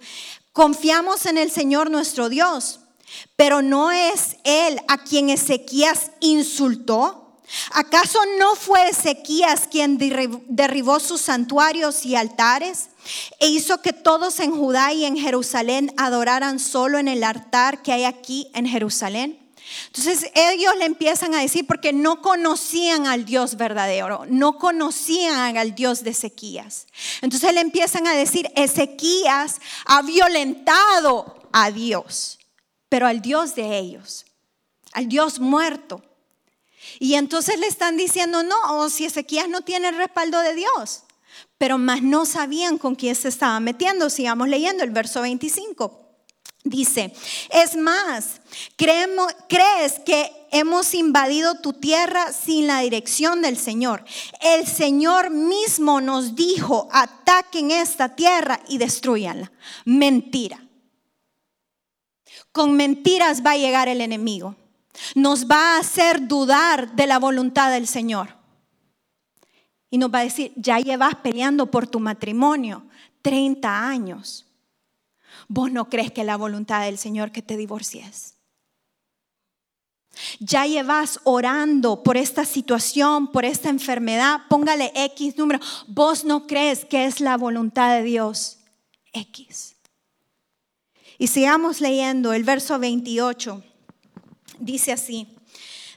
Confiamos 0.54 1.26
en 1.26 1.38
el 1.38 1.50
Señor 1.50 1.90
nuestro 1.90 2.30
Dios, 2.30 2.80
pero 3.36 3.62
no 3.62 3.92
es 3.92 4.38
Él 4.44 4.80
a 4.88 5.00
quien 5.00 5.30
Ezequías 5.30 6.12
insultó. 6.20 7.42
¿Acaso 7.72 8.20
no 8.40 8.56
fue 8.56 8.90
Ezequías 8.90 9.68
quien 9.70 9.98
derribó 9.98 11.00
sus 11.00 11.22
santuarios 11.22 12.06
y 12.06 12.16
altares 12.16 12.90
e 13.40 13.48
hizo 13.48 13.82
que 13.82 13.94
todos 13.94 14.40
en 14.40 14.52
Judá 14.52 14.94
y 14.94 15.06
en 15.06 15.18
Jerusalén 15.18 15.92
adoraran 15.98 16.60
solo 16.60 17.00
en 17.00 17.08
el 17.08 17.24
altar 17.24 17.82
que 17.82 17.92
hay 17.92 18.06
aquí 18.06 18.50
en 18.54 18.66
Jerusalén? 18.68 19.43
Entonces 19.88 20.32
ellos 20.36 20.74
le 20.78 20.86
empiezan 20.86 21.34
a 21.34 21.42
decir 21.42 21.66
porque 21.68 21.94
no 21.94 22.22
conocían 22.22 23.08
al 23.08 23.26
Dios 23.26 23.56
verdadero, 23.56 24.26
no 24.28 24.58
conocían 24.58 25.58
al 25.58 25.76
Dios 25.76 26.04
de 26.04 26.12
Ezequías. 26.12 26.88
Entonces 27.22 27.54
le 27.54 27.62
empiezan 27.62 28.08
a 28.08 28.14
decir, 28.14 28.52
Ezequías 28.56 29.60
ha 29.86 30.02
violentado 30.02 31.50
a 31.52 31.72
Dios, 31.72 32.40
pero 32.90 33.08
al 33.08 33.22
Dios 33.22 33.56
de 33.56 33.78
ellos, 33.78 34.26
al 34.94 35.08
Dios 35.08 35.40
muerto. 35.40 36.04
Y 37.00 37.16
entonces 37.16 37.60
le 37.60 37.68
están 37.68 37.98
diciendo, 37.98 38.44
no, 38.44 38.90
si 38.90 39.06
Ezequías 39.06 39.48
no 39.48 39.62
tiene 39.62 39.90
el 39.90 39.98
respaldo 39.98 40.40
de 40.40 40.56
Dios, 40.56 41.04
pero 41.58 41.78
más 41.78 42.02
no 42.02 42.26
sabían 42.26 42.78
con 42.78 42.96
quién 42.96 43.16
se 43.16 43.30
estaba 43.30 43.60
metiendo. 43.60 44.10
Sigamos 44.10 44.50
leyendo 44.50 44.84
el 44.84 44.92
verso 44.92 45.22
25. 45.22 46.03
Dice, 46.66 47.14
es 47.50 47.76
más, 47.76 48.40
crees 48.78 50.00
que 50.06 50.32
hemos 50.50 50.94
invadido 50.94 51.56
tu 51.56 51.74
tierra 51.74 52.32
sin 52.32 52.68
la 52.68 52.80
dirección 52.80 53.42
del 53.42 53.58
Señor. 53.58 54.06
El 54.40 54.66
Señor 54.66 55.30
mismo 55.30 56.00
nos 56.00 56.36
dijo, 56.36 56.88
ataquen 56.92 57.72
esta 57.72 58.16
tierra 58.16 58.62
y 58.70 58.78
destruyanla. 58.78 59.52
Mentira. 59.84 60.66
Con 62.54 62.78
mentiras 62.78 63.44
va 63.46 63.52
a 63.52 63.58
llegar 63.58 63.90
el 63.90 64.00
enemigo. 64.00 64.56
Nos 65.16 65.48
va 65.48 65.76
a 65.76 65.80
hacer 65.80 66.28
dudar 66.28 66.96
de 66.96 67.08
la 67.08 67.20
voluntad 67.20 67.72
del 67.72 67.88
Señor. 67.88 68.38
Y 69.90 69.98
nos 69.98 70.14
va 70.14 70.20
a 70.20 70.24
decir, 70.24 70.54
ya 70.56 70.80
llevas 70.80 71.16
peleando 71.16 71.70
por 71.70 71.88
tu 71.88 72.00
matrimonio 72.00 72.86
30 73.22 73.88
años. 73.88 74.46
Vos 75.48 75.72
no 75.72 75.90
crees 75.90 76.12
que 76.12 76.24
la 76.24 76.38
voluntad 76.38 76.86
del 76.86 76.98
Señor 76.98 77.32
que 77.32 77.42
te 77.42 77.58
divorcies. 77.58 78.36
Ya 80.40 80.66
llevas 80.66 81.20
orando 81.24 82.04
por 82.04 82.18
esta 82.18 82.46
situación, 82.46 83.32
por 83.32 83.46
esta 83.46 83.70
enfermedad, 83.70 84.42
póngale 84.50 84.92
X 84.96 85.38
número. 85.38 85.60
Vos 85.88 86.24
no 86.24 86.46
crees 86.46 86.86
que 86.86 87.06
es 87.06 87.20
la 87.20 87.38
voluntad 87.38 87.96
de 87.96 88.04
Dios. 88.04 88.60
X. 89.12 89.76
Y 91.18 91.28
sigamos 91.28 91.82
leyendo 91.82 92.34
el 92.34 92.44
verso 92.44 92.80
28. 92.80 93.64
Dice 94.60 94.92
así. 94.92 95.28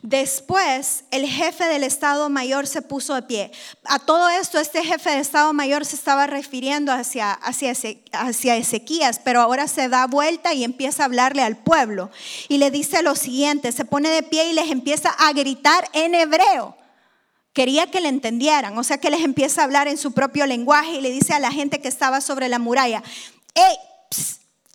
Después, 0.09 1.03
el 1.11 1.27
jefe 1.27 1.65
del 1.65 1.83
Estado 1.83 2.29
Mayor 2.29 2.69
se 2.69 2.81
puso 2.81 3.17
de 3.17 3.23
pie. 3.23 3.51
A 3.83 3.99
todo 3.99 4.29
esto, 4.29 4.61
este 4.61 4.85
jefe 4.85 5.11
de 5.11 5.19
Estado 5.19 5.53
Mayor 5.53 5.85
se 5.85 5.97
estaba 5.97 6.29
refiriendo 6.29 6.93
hacia, 6.93 7.33
hacia, 7.33 7.73
hacia 8.13 8.57
Ezequías, 8.57 9.19
pero 9.19 9.41
ahora 9.41 9.67
se 9.67 9.89
da 9.89 10.07
vuelta 10.07 10.55
y 10.55 10.63
empieza 10.63 11.03
a 11.03 11.07
hablarle 11.07 11.43
al 11.43 11.57
pueblo. 11.57 12.09
Y 12.47 12.59
le 12.59 12.71
dice 12.71 13.03
lo 13.03 13.17
siguiente, 13.17 13.73
se 13.73 13.85
pone 13.85 14.09
de 14.09 14.23
pie 14.23 14.49
y 14.49 14.53
les 14.53 14.71
empieza 14.71 15.09
a 15.09 15.33
gritar 15.33 15.91
en 15.93 16.15
hebreo. 16.15 16.77
Quería 17.53 17.91
que 17.91 18.01
le 18.01 18.09
entendieran, 18.09 18.79
o 18.79 18.85
sea 18.85 18.99
que 18.99 19.11
les 19.11 19.23
empieza 19.23 19.63
a 19.63 19.65
hablar 19.65 19.89
en 19.89 19.99
su 19.99 20.13
propio 20.13 20.47
lenguaje 20.47 20.93
y 20.93 21.01
le 21.01 21.11
dice 21.11 21.33
a 21.33 21.41
la 21.41 21.51
gente 21.51 21.81
que 21.81 21.89
estaba 21.89 22.21
sobre 22.21 22.49
la 22.49 22.61
muralla, 22.61 23.03
hey, 23.57 23.77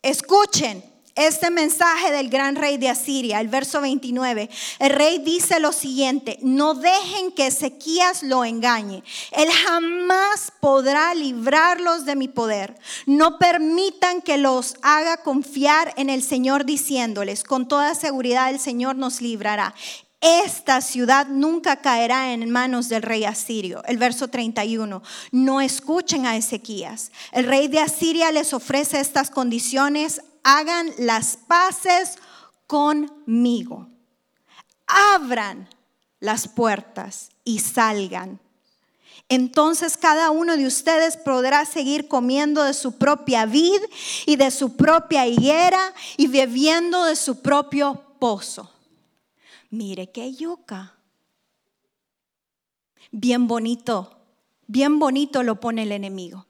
escuchen, 0.01 0.90
este 1.15 1.51
mensaje 1.51 2.11
del 2.11 2.29
gran 2.29 2.55
rey 2.55 2.77
de 2.77 2.89
Asiria, 2.89 3.39
el 3.39 3.47
verso 3.47 3.81
29, 3.81 4.49
el 4.79 4.89
rey 4.89 5.19
dice 5.19 5.59
lo 5.59 5.71
siguiente, 5.71 6.37
no 6.41 6.73
dejen 6.73 7.31
que 7.31 7.47
Ezequías 7.47 8.23
lo 8.23 8.45
engañe, 8.45 9.03
él 9.31 9.49
jamás 9.51 10.51
podrá 10.59 11.13
librarlos 11.13 12.05
de 12.05 12.15
mi 12.15 12.27
poder, 12.27 12.75
no 13.05 13.37
permitan 13.37 14.21
que 14.21 14.37
los 14.37 14.75
haga 14.81 15.17
confiar 15.17 15.93
en 15.97 16.09
el 16.09 16.23
Señor 16.23 16.65
diciéndoles, 16.65 17.43
con 17.43 17.67
toda 17.67 17.95
seguridad 17.95 18.49
el 18.49 18.59
Señor 18.59 18.95
nos 18.95 19.21
librará. 19.21 19.73
Esta 20.21 20.81
ciudad 20.81 21.25
nunca 21.27 21.77
caerá 21.77 22.31
en 22.31 22.47
manos 22.51 22.89
del 22.89 23.01
rey 23.01 23.25
asirio. 23.25 23.83
El 23.87 23.97
verso 23.97 24.27
31. 24.27 25.01
No 25.31 25.61
escuchen 25.61 26.27
a 26.27 26.37
Ezequías. 26.37 27.11
El 27.31 27.47
rey 27.47 27.67
de 27.67 27.79
Asiria 27.79 28.31
les 28.31 28.53
ofrece 28.53 28.99
estas 28.99 29.31
condiciones 29.31 30.21
hagan 30.43 30.91
las 30.97 31.37
paces 31.37 32.17
conmigo. 32.67 33.87
Abran 34.87 35.69
las 36.19 36.47
puertas 36.47 37.29
y 37.43 37.59
salgan. 37.59 38.39
Entonces 39.29 39.95
cada 39.95 40.29
uno 40.29 40.57
de 40.57 40.65
ustedes 40.67 41.15
podrá 41.15 41.65
seguir 41.65 42.07
comiendo 42.07 42.63
de 42.63 42.73
su 42.73 42.97
propia 42.97 43.45
vid 43.45 43.79
y 44.25 44.35
de 44.35 44.51
su 44.51 44.75
propia 44.75 45.25
higuera 45.25 45.93
y 46.17 46.27
bebiendo 46.27 47.05
de 47.05 47.15
su 47.15 47.41
propio 47.41 48.03
pozo. 48.19 48.69
Mire 49.69 50.11
qué 50.11 50.33
yuca. 50.33 50.95
Bien 53.11 53.47
bonito, 53.47 54.17
bien 54.67 54.99
bonito 54.99 55.43
lo 55.43 55.59
pone 55.59 55.83
el 55.83 55.93
enemigo. 55.93 56.45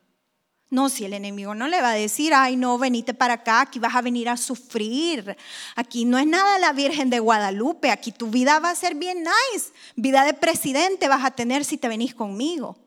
No, 0.72 0.88
si 0.88 1.04
el 1.04 1.12
enemigo 1.12 1.54
no 1.54 1.68
le 1.68 1.82
va 1.82 1.92
a 1.92 1.96
decir, 1.96 2.34
ay, 2.34 2.56
no, 2.56 2.78
venite 2.78 3.14
para 3.14 3.34
acá, 3.34 3.60
aquí 3.60 3.78
vas 3.78 3.94
a 3.94 4.02
venir 4.02 4.30
a 4.30 4.38
sufrir. 4.38 5.36
Aquí 5.76 6.06
no 6.06 6.18
es 6.18 6.26
nada 6.26 6.58
la 6.60 6.72
Virgen 6.72 7.10
de 7.10 7.20
Guadalupe, 7.20 7.92
aquí 7.92 8.14
tu 8.14 8.28
vida 8.28 8.58
va 8.60 8.70
a 8.70 8.76
ser 8.76 8.96
bien 8.96 9.18
nice. 9.20 9.74
Vida 9.98 10.24
de 10.24 10.34
presidente 10.34 11.10
vas 11.10 11.26
a 11.26 11.32
tener 11.32 11.66
si 11.66 11.78
te 11.78 11.90
venís 11.90 12.16
conmigo. 12.16 12.78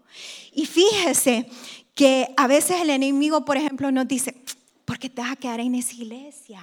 Y 0.54 0.64
fíjese 0.64 1.46
que 1.94 2.32
a 2.38 2.46
veces 2.46 2.80
el 2.80 2.88
enemigo, 2.88 3.44
por 3.44 3.58
ejemplo, 3.58 3.92
nos 3.92 4.08
dice, 4.08 4.34
¿por 4.86 4.98
qué 4.98 5.10
te 5.10 5.20
vas 5.20 5.32
a 5.32 5.36
quedar 5.36 5.60
en 5.60 5.74
esa 5.74 5.92
iglesia? 5.92 6.62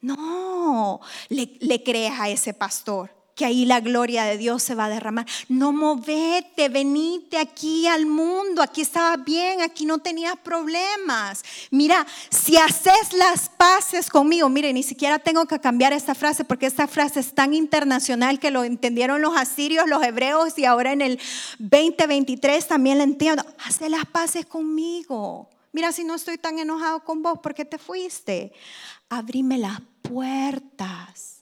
No, 0.00 1.02
le, 1.28 1.58
le 1.60 1.82
crees 1.82 2.18
a 2.18 2.30
ese 2.30 2.54
pastor 2.54 3.17
que 3.38 3.44
ahí 3.44 3.64
la 3.64 3.78
gloria 3.78 4.24
de 4.24 4.36
Dios 4.36 4.64
se 4.64 4.74
va 4.74 4.86
a 4.86 4.88
derramar. 4.88 5.24
No 5.48 5.72
movete, 5.72 6.68
venite 6.68 7.38
aquí 7.38 7.86
al 7.86 8.04
mundo, 8.04 8.60
aquí 8.60 8.80
estabas 8.80 9.24
bien, 9.24 9.62
aquí 9.62 9.86
no 9.86 9.98
tenías 9.98 10.36
problemas. 10.38 11.44
Mira, 11.70 12.04
si 12.30 12.56
haces 12.56 13.12
las 13.12 13.48
paces 13.48 14.10
conmigo, 14.10 14.48
mire, 14.48 14.72
ni 14.72 14.82
siquiera 14.82 15.20
tengo 15.20 15.46
que 15.46 15.60
cambiar 15.60 15.92
esta 15.92 16.16
frase 16.16 16.44
porque 16.44 16.66
esta 16.66 16.88
frase 16.88 17.20
es 17.20 17.32
tan 17.32 17.54
internacional 17.54 18.40
que 18.40 18.50
lo 18.50 18.64
entendieron 18.64 19.22
los 19.22 19.36
asirios, 19.36 19.86
los 19.86 20.02
hebreos 20.02 20.58
y 20.58 20.64
ahora 20.64 20.92
en 20.92 21.00
el 21.00 21.20
2023 21.60 22.66
también 22.66 22.98
la 22.98 23.04
entiendo. 23.04 23.44
Haz 23.64 23.80
las 23.88 24.04
paces 24.06 24.46
conmigo. 24.46 25.48
Mira, 25.72 25.92
si 25.92 26.02
no 26.02 26.16
estoy 26.16 26.38
tan 26.38 26.58
enojado 26.58 27.04
con 27.04 27.22
vos, 27.22 27.38
¿por 27.38 27.54
qué 27.54 27.64
te 27.64 27.78
fuiste? 27.78 28.52
Abrime 29.08 29.58
las 29.58 29.80
puertas 30.02 31.37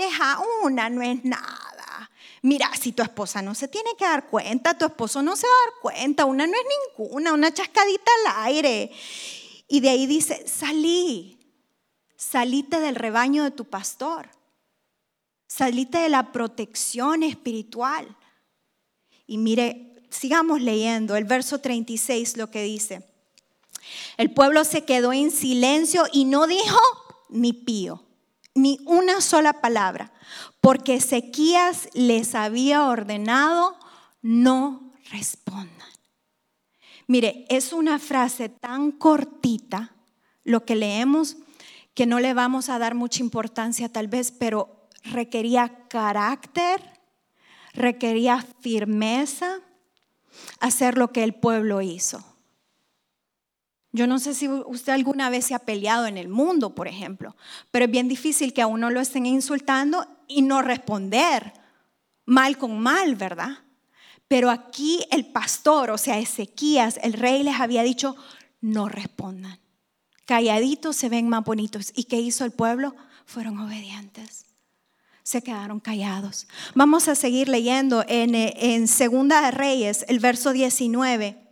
Deja 0.00 0.38
una, 0.62 0.88
no 0.88 1.02
es 1.02 1.22
nada. 1.26 2.10
Mira, 2.40 2.70
si 2.74 2.92
tu 2.92 3.02
esposa 3.02 3.42
no 3.42 3.54
se 3.54 3.68
tiene 3.68 3.90
que 3.98 4.06
dar 4.06 4.30
cuenta, 4.30 4.78
tu 4.78 4.86
esposo 4.86 5.20
no 5.20 5.36
se 5.36 5.46
va 5.46 5.52
a 5.52 5.70
dar 5.70 5.80
cuenta, 5.82 6.24
una 6.24 6.46
no 6.46 6.54
es 6.54 6.64
ninguna, 6.96 7.34
una 7.34 7.52
chascadita 7.52 8.10
al 8.24 8.46
aire. 8.46 8.90
Y 9.68 9.80
de 9.80 9.90
ahí 9.90 10.06
dice, 10.06 10.48
salí, 10.48 11.38
salite 12.16 12.80
del 12.80 12.94
rebaño 12.94 13.44
de 13.44 13.50
tu 13.50 13.66
pastor, 13.66 14.30
salite 15.46 15.98
de 15.98 16.08
la 16.08 16.32
protección 16.32 17.22
espiritual. 17.22 18.16
Y 19.26 19.36
mire, 19.36 20.02
sigamos 20.08 20.62
leyendo 20.62 21.14
el 21.14 21.24
verso 21.24 21.58
36, 21.58 22.38
lo 22.38 22.50
que 22.50 22.62
dice. 22.62 23.06
El 24.16 24.32
pueblo 24.32 24.64
se 24.64 24.86
quedó 24.86 25.12
en 25.12 25.30
silencio 25.30 26.04
y 26.10 26.24
no 26.24 26.46
dijo 26.46 26.80
ni 27.28 27.52
pío 27.52 28.06
ni 28.54 28.78
una 28.86 29.20
sola 29.20 29.54
palabra, 29.60 30.12
porque 30.60 30.94
Ezequías 30.94 31.88
les 31.94 32.34
había 32.34 32.86
ordenado 32.86 33.76
no 34.22 34.92
respondan. 35.10 35.88
Mire, 37.06 37.46
es 37.48 37.72
una 37.72 37.98
frase 37.98 38.48
tan 38.48 38.92
cortita 38.92 39.94
lo 40.44 40.64
que 40.64 40.76
leemos 40.76 41.36
que 41.94 42.06
no 42.06 42.20
le 42.20 42.34
vamos 42.34 42.68
a 42.68 42.78
dar 42.78 42.94
mucha 42.94 43.20
importancia 43.20 43.88
tal 43.88 44.08
vez, 44.08 44.32
pero 44.32 44.88
requería 45.02 45.88
carácter, 45.88 46.80
requería 47.72 48.44
firmeza 48.60 49.60
hacer 50.60 50.96
lo 50.96 51.08
que 51.08 51.24
el 51.24 51.34
pueblo 51.34 51.82
hizo. 51.82 52.24
Yo 53.92 54.06
no 54.06 54.18
sé 54.20 54.34
si 54.34 54.48
usted 54.48 54.92
alguna 54.92 55.30
vez 55.30 55.46
se 55.46 55.54
ha 55.54 55.58
peleado 55.58 56.06
en 56.06 56.16
el 56.16 56.28
mundo, 56.28 56.74
por 56.74 56.86
ejemplo, 56.86 57.34
pero 57.70 57.86
es 57.86 57.90
bien 57.90 58.08
difícil 58.08 58.52
que 58.52 58.62
a 58.62 58.68
uno 58.68 58.88
lo 58.90 59.00
estén 59.00 59.26
insultando 59.26 60.06
y 60.28 60.42
no 60.42 60.62
responder 60.62 61.52
mal 62.24 62.56
con 62.56 62.78
mal, 62.78 63.16
¿verdad? 63.16 63.58
Pero 64.28 64.48
aquí 64.48 65.04
el 65.10 65.26
pastor, 65.26 65.90
o 65.90 65.98
sea, 65.98 66.20
Ezequías, 66.20 67.00
el 67.02 67.14
rey 67.14 67.42
les 67.42 67.58
había 67.58 67.82
dicho, 67.82 68.14
no 68.60 68.88
respondan. 68.88 69.58
Calladitos 70.24 70.94
se 70.94 71.08
ven 71.08 71.28
más 71.28 71.44
bonitos. 71.44 71.92
¿Y 71.96 72.04
qué 72.04 72.20
hizo 72.20 72.44
el 72.44 72.52
pueblo? 72.52 72.94
Fueron 73.26 73.58
obedientes. 73.58 74.46
Se 75.24 75.42
quedaron 75.42 75.80
callados. 75.80 76.46
Vamos 76.76 77.08
a 77.08 77.16
seguir 77.16 77.48
leyendo 77.48 78.04
en, 78.06 78.36
en 78.36 78.86
Segunda 78.86 79.42
de 79.42 79.50
Reyes, 79.50 80.04
el 80.06 80.20
verso 80.20 80.52
19 80.52 81.49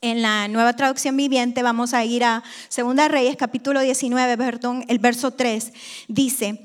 en 0.00 0.22
la 0.22 0.48
nueva 0.48 0.74
traducción 0.74 1.16
viviente, 1.16 1.62
vamos 1.62 1.94
a 1.94 2.04
ir 2.04 2.24
a 2.24 2.42
Segunda 2.68 3.08
Reyes, 3.08 3.36
capítulo 3.36 3.80
19, 3.80 4.36
perdón, 4.36 4.84
el 4.88 4.98
verso 4.98 5.30
3, 5.30 5.72
dice, 6.08 6.60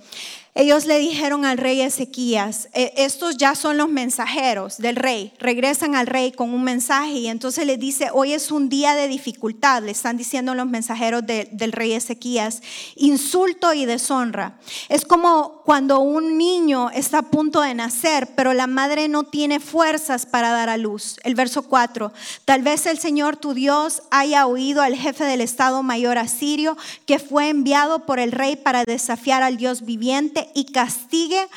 ellos 0.57 0.87
le 0.87 0.97
dijeron 0.97 1.45
al 1.45 1.59
rey 1.59 1.81
Ezequías, 1.81 2.67
e, 2.73 2.91
estos 2.97 3.37
ya 3.37 3.53
son 3.53 3.77
los 3.77 3.89
mensajeros 3.89 4.79
del 4.79 4.95
rey, 4.95 5.31
regresan 5.37 5.93
al 5.93 6.07
rey 6.07 6.31
con 6.31 6.51
un 6.51 6.63
mensaje 6.63 7.11
y 7.11 7.27
entonces 7.27 7.67
le 7.67 7.77
dice, 7.77 8.09
hoy 8.11 8.33
es 8.33 8.49
un 8.49 8.67
día 8.67 8.95
de 8.95 9.07
dificultad, 9.07 9.83
le 9.83 9.91
están 9.91 10.17
diciendo 10.17 10.55
los 10.55 10.65
mensajeros 10.65 11.23
del 11.27 11.71
rey 11.71 11.93
Ezequías, 11.93 12.63
insulto 12.95 13.71
y 13.73 13.85
deshonra. 13.85 14.57
Es 14.89 15.05
como 15.05 15.61
cuando 15.63 15.99
un 15.99 16.39
niño 16.39 16.89
está 16.89 17.19
a 17.19 17.29
punto 17.29 17.61
de 17.61 17.75
nacer, 17.75 18.29
pero 18.35 18.53
la 18.53 18.65
madre 18.65 19.09
no 19.09 19.25
tiene 19.25 19.59
fuerzas 19.59 20.25
para 20.25 20.49
dar 20.49 20.69
a 20.69 20.77
luz. 20.77 21.17
El 21.23 21.35
verso 21.35 21.61
4, 21.63 22.11
tal 22.45 22.63
vez 22.63 22.87
el 22.87 22.97
Señor 22.97 23.37
tu 23.37 23.53
Dios 23.53 24.01
haya 24.09 24.47
oído 24.47 24.81
al 24.81 24.95
jefe 24.95 25.23
del 25.23 25.41
Estado 25.41 25.83
Mayor 25.83 26.17
asirio 26.17 26.77
que 27.05 27.19
fue 27.19 27.49
enviado 27.49 28.07
por 28.07 28.17
el 28.17 28.31
rey 28.31 28.55
para 28.55 28.85
desafiar 28.85 29.43
al 29.43 29.57
Dios 29.57 29.85
viviente 29.85 30.46
y 30.53 30.65
castigue 30.65 31.47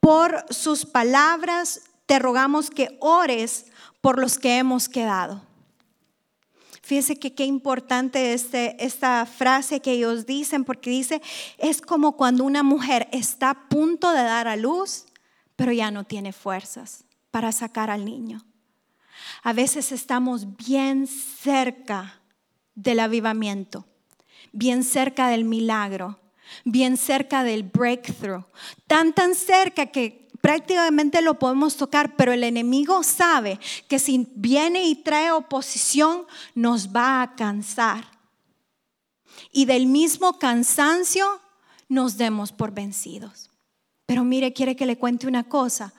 por 0.00 0.44
sus 0.50 0.86
palabras. 0.86 1.82
Te 2.06 2.18
rogamos 2.18 2.70
que 2.70 2.96
ores 3.00 3.66
por 4.00 4.18
los 4.18 4.38
que 4.38 4.58
hemos 4.58 4.88
quedado. 4.88 5.42
Fíjese 6.88 7.18
que 7.18 7.34
qué 7.34 7.44
importante 7.44 8.32
este, 8.32 8.82
esta 8.82 9.26
frase 9.26 9.80
que 9.80 9.92
ellos 9.92 10.24
dicen, 10.24 10.64
porque 10.64 10.88
dice, 10.88 11.20
es 11.58 11.82
como 11.82 12.16
cuando 12.16 12.44
una 12.44 12.62
mujer 12.62 13.08
está 13.12 13.50
a 13.50 13.68
punto 13.68 14.10
de 14.12 14.22
dar 14.22 14.48
a 14.48 14.56
luz, 14.56 15.04
pero 15.54 15.70
ya 15.70 15.90
no 15.90 16.04
tiene 16.04 16.32
fuerzas 16.32 17.04
para 17.30 17.52
sacar 17.52 17.90
al 17.90 18.06
niño. 18.06 18.42
A 19.42 19.52
veces 19.52 19.92
estamos 19.92 20.56
bien 20.56 21.06
cerca 21.06 22.22
del 22.74 23.00
avivamiento, 23.00 23.84
bien 24.52 24.82
cerca 24.82 25.28
del 25.28 25.44
milagro, 25.44 26.18
bien 26.64 26.96
cerca 26.96 27.44
del 27.44 27.62
breakthrough, 27.62 28.44
tan 28.86 29.12
tan 29.12 29.34
cerca 29.34 29.86
que 29.86 30.28
prácticamente 30.40 31.22
lo 31.22 31.38
podemos 31.38 31.76
tocar, 31.76 32.16
pero 32.16 32.32
el 32.32 32.44
enemigo 32.44 33.02
sabe 33.02 33.58
que 33.88 33.98
si 33.98 34.28
viene 34.34 34.84
y 34.84 34.94
trae 34.94 35.32
oposición, 35.32 36.26
nos 36.54 36.94
va 36.94 37.22
a 37.22 37.34
cansar. 37.34 38.06
Y 39.52 39.64
del 39.64 39.86
mismo 39.86 40.38
cansancio 40.38 41.26
nos 41.88 42.16
demos 42.16 42.52
por 42.52 42.72
vencidos. 42.72 43.50
Pero 44.06 44.24
mire, 44.24 44.52
quiere 44.52 44.76
que 44.76 44.86
le 44.86 44.98
cuente 44.98 45.26
una 45.26 45.44
cosa. 45.44 45.92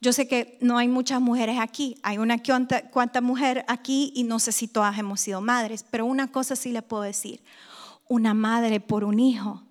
Yo 0.00 0.12
sé 0.12 0.26
que 0.26 0.58
no 0.60 0.78
hay 0.78 0.88
muchas 0.88 1.20
mujeres 1.20 1.58
aquí, 1.60 1.96
hay 2.02 2.18
una 2.18 2.42
cuanta 2.90 3.20
mujer 3.20 3.64
aquí 3.68 4.12
y 4.16 4.24
no 4.24 4.40
sé 4.40 4.50
si 4.50 4.66
todas 4.66 4.98
hemos 4.98 5.20
sido 5.20 5.40
madres, 5.40 5.84
pero 5.88 6.06
una 6.06 6.32
cosa 6.32 6.56
sí 6.56 6.72
le 6.72 6.82
puedo 6.82 7.04
decir, 7.04 7.40
una 8.08 8.34
madre 8.34 8.80
por 8.80 9.04
un 9.04 9.20
hijo, 9.20 9.62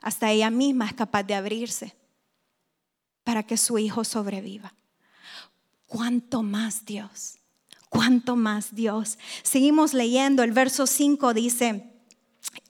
hasta 0.00 0.30
ella 0.30 0.50
misma 0.50 0.86
es 0.86 0.94
capaz 0.94 1.22
de 1.24 1.34
abrirse 1.34 1.94
para 3.24 3.42
que 3.42 3.56
su 3.56 3.78
hijo 3.78 4.04
sobreviva. 4.04 4.74
¿Cuánto 5.86 6.42
más 6.42 6.84
Dios? 6.84 7.38
¿Cuánto 7.88 8.36
más 8.36 8.74
Dios? 8.74 9.18
Seguimos 9.42 9.94
leyendo, 9.94 10.42
el 10.42 10.52
verso 10.52 10.86
5 10.86 11.34
dice, 11.34 11.97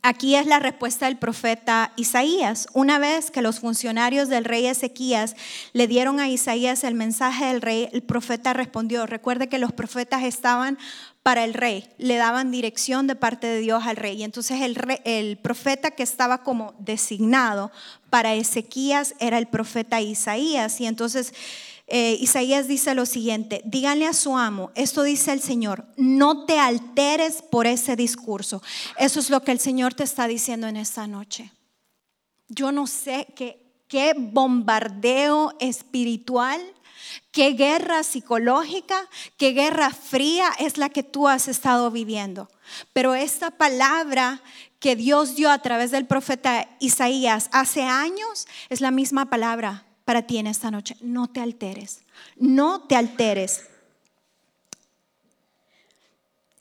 Aquí 0.02 0.37
es 0.37 0.47
la 0.47 0.59
respuesta 0.59 1.07
del 1.07 1.18
profeta 1.18 1.92
Isaías. 1.97 2.68
Una 2.73 2.99
vez 2.99 3.30
que 3.30 3.42
los 3.42 3.61
funcionarios 3.61 4.28
del 4.28 4.45
rey 4.45 4.66
Ezequías 4.66 5.35
le 5.73 5.87
dieron 5.87 6.21
a 6.21 6.28
Isaías 6.28 6.85
el 6.85 6.95
mensaje 6.95 7.47
del 7.47 7.61
rey, 7.61 7.88
el 7.92 8.02
profeta 8.02 8.52
respondió. 8.52 9.07
Recuerde 9.07 9.49
que 9.49 9.59
los 9.59 9.73
profetas 9.73 10.23
estaban 10.23 10.78
para 11.23 11.45
el 11.45 11.52
rey, 11.52 11.90
le 11.99 12.16
daban 12.16 12.50
dirección 12.50 13.07
de 13.07 13.16
parte 13.16 13.47
de 13.47 13.59
Dios 13.59 13.85
al 13.87 13.97
rey. 13.97 14.21
Y 14.21 14.25
entonces 14.25 14.62
el, 14.62 14.78
el 15.04 15.37
profeta 15.37 15.90
que 15.90 16.04
estaba 16.04 16.42
como 16.42 16.75
designado 16.78 17.71
para 18.09 18.35
Ezequías 18.35 19.14
era 19.18 19.37
el 19.37 19.47
profeta 19.47 20.00
Isaías. 20.00 20.80
Y 20.80 20.87
entonces 20.87 21.35
eh, 21.88 22.16
Isaías 22.21 22.68
dice 22.68 22.95
lo 22.95 23.07
siguiente, 23.07 23.62
díganle 23.64 24.07
a 24.07 24.12
su 24.12 24.37
amo, 24.37 24.71
esto 24.75 25.02
dice 25.02 25.33
el 25.33 25.40
Señor, 25.40 25.87
no 25.97 26.45
te 26.45 26.59
alteres 26.59 27.42
por 27.42 27.66
ese 27.66 27.97
discurso. 27.97 28.62
Eso 28.99 29.21
es 29.21 29.30
lo 29.30 29.42
que 29.42 29.52
el 29.52 29.59
Señor 29.59 29.95
te 29.95 30.04
está 30.04 30.28
diciendo 30.28 30.66
en 30.66 30.76
esta 30.76 31.07
noche. 31.07 31.50
Yo 32.49 32.73
no 32.73 32.87
sé 32.87 33.26
qué, 33.35 33.83
qué 33.88 34.14
bombardeo 34.16 35.54
espiritual 35.61 36.61
¿Qué 37.30 37.52
guerra 37.52 38.02
psicológica, 38.02 39.09
qué 39.37 39.52
guerra 39.52 39.90
fría 39.90 40.50
es 40.59 40.76
la 40.76 40.88
que 40.88 41.02
tú 41.02 41.28
has 41.28 41.49
estado 41.49 41.90
viviendo? 41.90 42.49
Pero 42.92 43.14
esta 43.14 43.50
palabra 43.50 44.42
que 44.78 44.97
Dios 44.97 45.35
dio 45.35 45.50
a 45.50 45.61
través 45.61 45.90
del 45.90 46.07
profeta 46.07 46.68
Isaías 46.80 47.49
hace 47.52 47.83
años 47.83 48.47
es 48.68 48.80
la 48.80 48.90
misma 48.90 49.30
palabra 49.30 49.88
para 50.09 50.23
ti 50.23 50.38
en 50.38 50.47
esta 50.47 50.71
noche. 50.71 50.97
No 51.03 51.29
te 51.29 51.43
alteres, 51.43 52.00
no 52.38 52.81
te 52.81 52.97
alteres 52.97 53.65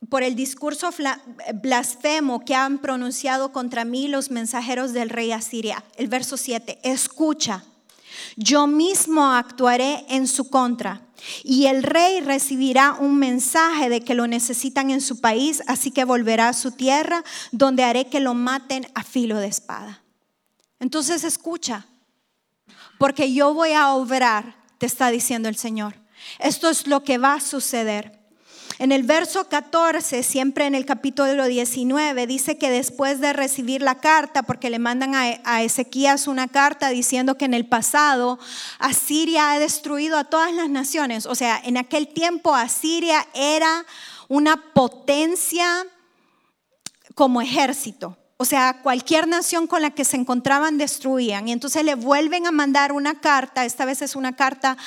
por 0.09 0.21
el 0.21 0.35
discurso 0.35 0.89
blasfemo 1.53 2.43
que 2.43 2.55
han 2.55 2.79
pronunciado 2.79 3.53
contra 3.53 3.85
mí 3.85 4.09
los 4.09 4.31
mensajeros 4.31 4.91
del 4.91 5.09
rey 5.09 5.31
Asiria. 5.31 5.81
El 5.95 6.09
verso 6.09 6.35
7, 6.35 6.79
escucha 6.83 7.63
yo 8.35 8.67
mismo 8.67 9.31
actuaré 9.31 10.05
en 10.09 10.27
su 10.27 10.49
contra. 10.49 11.01
Y 11.45 11.67
el 11.67 11.83
rey 11.83 12.19
recibirá 12.19 12.97
un 12.99 13.17
mensaje 13.17 13.87
de 13.87 14.01
que 14.01 14.13
lo 14.13 14.27
necesitan 14.27 14.91
en 14.91 14.99
su 14.99 15.21
país, 15.21 15.63
así 15.67 15.91
que 15.91 16.03
volverá 16.03 16.49
a 16.49 16.53
su 16.53 16.71
tierra, 16.71 17.23
donde 17.53 17.85
haré 17.85 18.07
que 18.07 18.19
lo 18.19 18.33
maten 18.33 18.87
a 18.93 19.03
filo 19.03 19.37
de 19.37 19.47
espada. 19.47 20.01
Entonces 20.79 21.23
escucha, 21.23 21.85
porque 22.97 23.33
yo 23.33 23.53
voy 23.53 23.73
a 23.73 23.93
obrar, 23.93 24.55
te 24.77 24.85
está 24.85 25.09
diciendo 25.09 25.49
el 25.49 25.55
Señor. 25.55 25.95
Esto 26.39 26.69
es 26.69 26.87
lo 26.87 27.03
que 27.03 27.17
va 27.17 27.35
a 27.35 27.41
suceder. 27.41 28.17
En 28.79 28.91
el 28.91 29.01
verso 29.01 29.49
14, 29.49 30.21
siempre 30.21 30.67
en 30.67 30.75
el 30.75 30.85
capítulo 30.85 31.45
19, 31.45 32.27
dice 32.27 32.59
que 32.59 32.69
después 32.69 33.19
de 33.19 33.33
recibir 33.33 33.81
la 33.81 33.95
carta, 33.95 34.43
porque 34.43 34.69
le 34.69 34.77
mandan 34.77 35.15
a, 35.15 35.63
Ezequías 35.63 36.27
una 36.27 36.47
carta 36.47 36.89
diciendo 36.89 37.39
que 37.39 37.45
en 37.45 37.55
el 37.55 37.65
pasado 37.65 38.37
Asiria 38.77 39.51
ha 39.51 39.59
destruido 39.59 40.17
a 40.17 40.25
todas 40.25 40.53
las 40.53 40.69
naciones. 40.69 41.25
O 41.25 41.33
sea, 41.33 41.59
en 41.63 41.77
aquel 41.77 42.07
tiempo 42.09 42.53
Asiria 42.53 43.25
era 43.33 43.83
una 44.27 44.57
potencia 44.73 45.83
como 47.15 47.41
ejército. 47.41 48.15
O 48.39 48.45
sea, 48.45 48.81
cualquier 48.83 49.27
nación 49.27 49.65
con 49.65 49.81
la 49.81 49.89
que 49.89 50.05
se 50.05 50.15
encontraban 50.15 50.77
destruían. 50.77 51.47
Y 51.47 51.51
entonces 51.51 51.83
le 51.83 51.95
vuelven 51.95 52.45
a 52.45 52.51
mandar 52.51 52.91
una 52.91 53.19
carta, 53.19 53.65
esta 53.65 53.83
vez 53.83 54.03
es 54.03 54.15
una 54.15 54.35
carta 54.35 54.77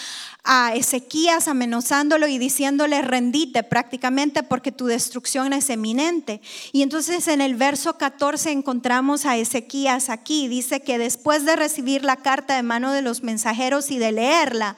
a 0.45 0.73
Ezequías 0.77 1.49
amenazándolo 1.49 2.29
y 2.29 2.39
diciéndole 2.39 3.03
rendite 3.03 3.65
prácticamente 3.65 4.45
porque 4.45 4.71
tu 4.71 4.87
destrucción 4.87 5.53
es 5.53 5.69
eminente. 5.69 6.41
Y 6.71 6.83
entonces 6.83 7.27
en 7.27 7.41
el 7.41 7.57
verso 7.57 7.99
14 7.99 8.53
encontramos 8.53 9.27
a 9.27 9.37
Ezequías 9.37 10.11
aquí. 10.11 10.47
Dice 10.47 10.81
que 10.83 10.99
después 10.99 11.45
de 11.45 11.57
recibir 11.57 12.05
la 12.05 12.17
carta 12.17 12.55
de 12.55 12.63
mano 12.63 12.93
de 12.93 13.03
los 13.03 13.25
mensajeros 13.25 13.91
y 13.91 13.99
de 13.99 14.13
leerla, 14.13 14.77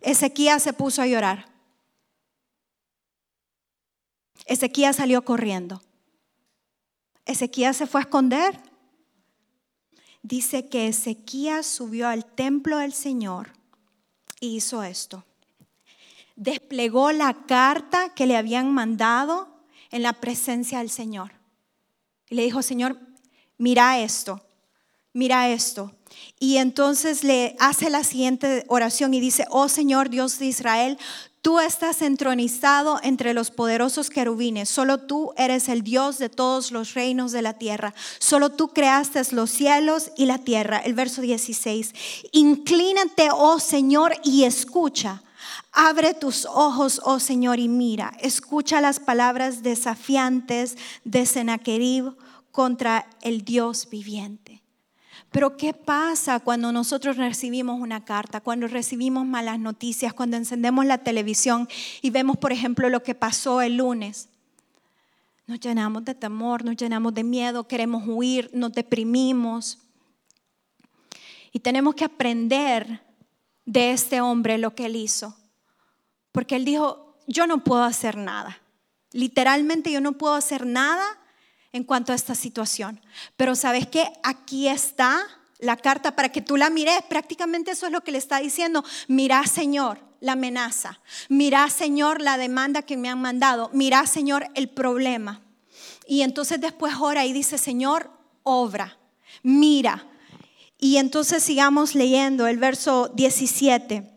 Ezequías 0.00 0.64
se 0.64 0.72
puso 0.72 1.00
a 1.00 1.06
llorar. 1.06 1.46
Ezequías 4.46 4.96
salió 4.96 5.24
corriendo. 5.24 5.80
Ezequías 7.30 7.76
se 7.76 7.86
fue 7.86 8.00
a 8.00 8.04
esconder. 8.04 8.58
Dice 10.22 10.68
que 10.68 10.88
Ezequías 10.88 11.64
subió 11.64 12.08
al 12.08 12.24
templo 12.24 12.78
del 12.78 12.92
Señor 12.92 13.52
y 14.40 14.56
hizo 14.56 14.82
esto. 14.82 15.24
Desplegó 16.34 17.12
la 17.12 17.34
carta 17.46 18.14
que 18.14 18.26
le 18.26 18.36
habían 18.36 18.72
mandado 18.72 19.48
en 19.90 20.02
la 20.02 20.14
presencia 20.14 20.78
del 20.78 20.90
Señor. 20.90 21.32
Y 22.28 22.34
le 22.34 22.42
dijo, 22.42 22.62
Señor, 22.62 22.98
mira 23.58 24.00
esto, 24.00 24.42
mira 25.12 25.48
esto. 25.48 25.94
Y 26.38 26.56
entonces 26.56 27.22
le 27.22 27.56
hace 27.60 27.90
la 27.90 28.02
siguiente 28.04 28.64
oración 28.68 29.14
y 29.14 29.20
dice, 29.20 29.46
oh 29.50 29.68
Señor 29.68 30.10
Dios 30.10 30.38
de 30.38 30.46
Israel, 30.46 30.98
Tú 31.42 31.58
estás 31.58 32.02
entronizado 32.02 33.00
entre 33.02 33.32
los 33.32 33.50
poderosos 33.50 34.10
querubines. 34.10 34.68
Solo 34.68 34.98
tú 34.98 35.32
eres 35.38 35.70
el 35.70 35.82
Dios 35.82 36.18
de 36.18 36.28
todos 36.28 36.70
los 36.70 36.92
reinos 36.92 37.32
de 37.32 37.40
la 37.40 37.54
tierra. 37.54 37.94
Solo 38.18 38.50
tú 38.50 38.68
creaste 38.68 39.22
los 39.32 39.48
cielos 39.48 40.10
y 40.18 40.26
la 40.26 40.36
tierra. 40.36 40.78
El 40.78 40.92
verso 40.92 41.22
16. 41.22 41.94
Inclínate, 42.32 43.30
oh 43.32 43.58
Señor, 43.58 44.12
y 44.22 44.44
escucha. 44.44 45.22
Abre 45.72 46.12
tus 46.12 46.44
ojos, 46.44 47.00
oh 47.04 47.20
Señor, 47.20 47.58
y 47.58 47.68
mira. 47.68 48.12
Escucha 48.20 48.82
las 48.82 49.00
palabras 49.00 49.62
desafiantes 49.62 50.76
de 51.04 51.24
Sennacherib 51.24 52.16
contra 52.52 53.08
el 53.22 53.46
Dios 53.46 53.88
viviente. 53.88 54.59
Pero 55.30 55.56
¿qué 55.56 55.72
pasa 55.72 56.40
cuando 56.40 56.72
nosotros 56.72 57.16
recibimos 57.16 57.80
una 57.80 58.04
carta, 58.04 58.40
cuando 58.40 58.66
recibimos 58.66 59.24
malas 59.24 59.60
noticias, 59.60 60.12
cuando 60.12 60.36
encendemos 60.36 60.84
la 60.86 60.98
televisión 60.98 61.68
y 62.02 62.10
vemos, 62.10 62.36
por 62.36 62.52
ejemplo, 62.52 62.88
lo 62.88 63.02
que 63.02 63.14
pasó 63.14 63.60
el 63.60 63.76
lunes? 63.76 64.28
Nos 65.46 65.60
llenamos 65.60 66.04
de 66.04 66.14
temor, 66.14 66.64
nos 66.64 66.76
llenamos 66.76 67.14
de 67.14 67.24
miedo, 67.24 67.68
queremos 67.68 68.04
huir, 68.06 68.50
nos 68.52 68.72
deprimimos. 68.72 69.78
Y 71.52 71.60
tenemos 71.60 71.94
que 71.94 72.04
aprender 72.04 73.00
de 73.64 73.92
este 73.92 74.20
hombre 74.20 74.58
lo 74.58 74.74
que 74.74 74.86
él 74.86 74.96
hizo. 74.96 75.36
Porque 76.32 76.56
él 76.56 76.64
dijo, 76.64 77.16
yo 77.28 77.46
no 77.46 77.62
puedo 77.62 77.84
hacer 77.84 78.16
nada. 78.16 78.60
Literalmente 79.12 79.92
yo 79.92 80.00
no 80.00 80.12
puedo 80.12 80.34
hacer 80.34 80.66
nada 80.66 81.19
en 81.72 81.84
cuanto 81.84 82.12
a 82.12 82.16
esta 82.16 82.34
situación. 82.34 83.00
Pero 83.36 83.54
sabes 83.54 83.86
que 83.86 84.10
aquí 84.22 84.68
está 84.68 85.20
la 85.58 85.76
carta 85.76 86.16
para 86.16 86.30
que 86.30 86.42
tú 86.42 86.56
la 86.56 86.70
mires. 86.70 87.00
Prácticamente 87.08 87.72
eso 87.72 87.86
es 87.86 87.92
lo 87.92 88.02
que 88.02 88.12
le 88.12 88.18
está 88.18 88.38
diciendo. 88.38 88.84
Mira, 89.08 89.46
Señor, 89.46 90.00
la 90.20 90.32
amenaza. 90.32 91.00
Mira, 91.28 91.68
Señor, 91.70 92.20
la 92.20 92.38
demanda 92.38 92.82
que 92.82 92.96
me 92.96 93.08
han 93.08 93.20
mandado. 93.20 93.70
Mira, 93.72 94.06
Señor, 94.06 94.48
el 94.54 94.68
problema. 94.68 95.42
Y 96.06 96.22
entonces 96.22 96.60
después 96.60 96.94
ora 96.98 97.24
y 97.24 97.32
dice, 97.32 97.58
Señor, 97.58 98.10
obra. 98.42 98.98
Mira. 99.42 100.06
Y 100.78 100.96
entonces 100.96 101.42
sigamos 101.42 101.94
leyendo 101.94 102.46
el 102.46 102.58
verso 102.58 103.08
17. 103.14 104.09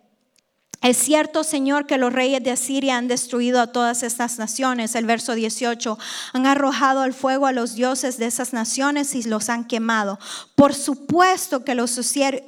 Es 0.83 0.97
cierto, 0.97 1.45
Señor, 1.45 1.85
que 1.85 1.97
los 1.97 2.11
reyes 2.11 2.43
de 2.43 2.51
Asiria 2.51 2.97
han 2.97 3.07
destruido 3.07 3.61
a 3.61 3.67
todas 3.67 4.03
estas 4.03 4.37
naciones. 4.37 4.95
El 4.95 5.05
verso 5.05 5.33
18. 5.33 5.97
Han 6.33 6.45
arrojado 6.45 6.99
al 6.99 7.13
fuego 7.13 7.45
a 7.45 7.53
los 7.53 7.75
dioses 7.75 8.17
de 8.17 8.25
esas 8.25 8.51
naciones 8.51 9.15
y 9.15 9.23
los 9.23 9.47
han 9.47 9.63
quemado. 9.63 10.19
Por 10.55 10.73
supuesto 10.73 11.63
que 11.63 11.73
los 11.73 11.97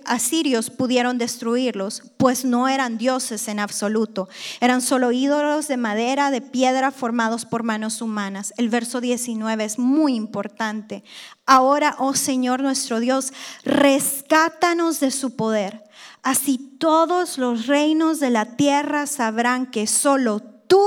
asirios 0.03 0.69
pudieron 0.69 1.17
destruirlos, 1.17 2.03
pues 2.17 2.43
no 2.43 2.67
eran 2.67 2.97
dioses 2.97 3.47
en 3.47 3.61
absoluto. 3.61 4.27
Eran 4.59 4.81
solo 4.81 5.13
ídolos 5.13 5.69
de 5.69 5.77
madera, 5.77 6.29
de 6.29 6.41
piedra, 6.41 6.91
formados 6.91 7.45
por 7.45 7.63
manos 7.63 8.01
humanas. 8.01 8.53
El 8.57 8.67
verso 8.67 8.99
19 8.99 9.63
es 9.63 9.79
muy 9.79 10.13
importante. 10.13 11.05
Ahora, 11.45 11.95
oh 11.99 12.13
Señor 12.13 12.61
nuestro 12.61 12.99
Dios, 12.99 13.31
rescátanos 13.63 14.99
de 14.99 15.11
su 15.11 15.37
poder 15.37 15.84
Así 16.25 16.57
todos 16.57 17.37
los 17.37 17.67
reinos 17.67 18.19
de 18.19 18.31
la 18.31 18.57
tierra 18.57 19.05
sabrán 19.05 19.69
que 19.69 19.85
solo 19.85 20.39
tú, 20.41 20.83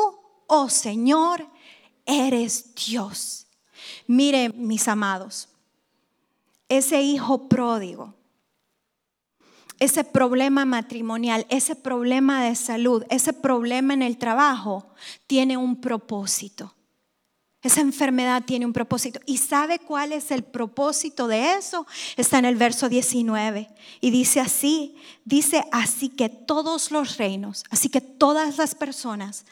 oh 0.49 0.69
Señor, 0.69 1.47
eres 2.07 2.75
Dios. 2.75 3.47
Mire, 4.09 4.49
mis 4.49 4.89
amados, 4.89 5.49
ese 6.69 7.03
hijo 7.03 7.49
pródigo, 7.49 8.17
ese 9.79 10.03
problema 10.03 10.65
matrimonial, 10.65 11.47
ese 11.51 11.77
problema 11.77 12.43
de 12.43 12.57
salud, 12.57 13.05
ese 13.09 13.33
problema 13.33 13.95
en 13.95 14.03
el 14.03 14.19
trabajo, 14.19 14.93
tiene 15.29 15.57
un 15.57 15.81
propósito. 15.81 16.75
Esa 17.61 17.81
enfermedad 17.81 18.45
tiene 18.45 18.67
un 18.67 18.73
propósito. 18.73 19.19
¿Y 19.27 19.39
sabe 19.39 19.81
cuál 19.81 20.13
es 20.13 20.31
el 20.31 20.45
propósito 20.45 21.27
de 21.27 21.55
eso? 21.55 21.87
Está 22.17 22.39
en 22.39 22.45
el 22.45 22.55
verso 22.55 22.89
19. 22.89 23.69
Y 24.01 24.11
dice 24.11 24.41
así, 24.41 24.97
dice 25.25 25.65
así 25.73 26.09
que 26.09 26.29
todos 26.29 26.93
los 26.93 27.17
reinos, 27.17 27.65
así 27.71 27.89
que 27.89 28.01
todas 28.01 28.59
las 28.59 28.77
personas 28.77 29.45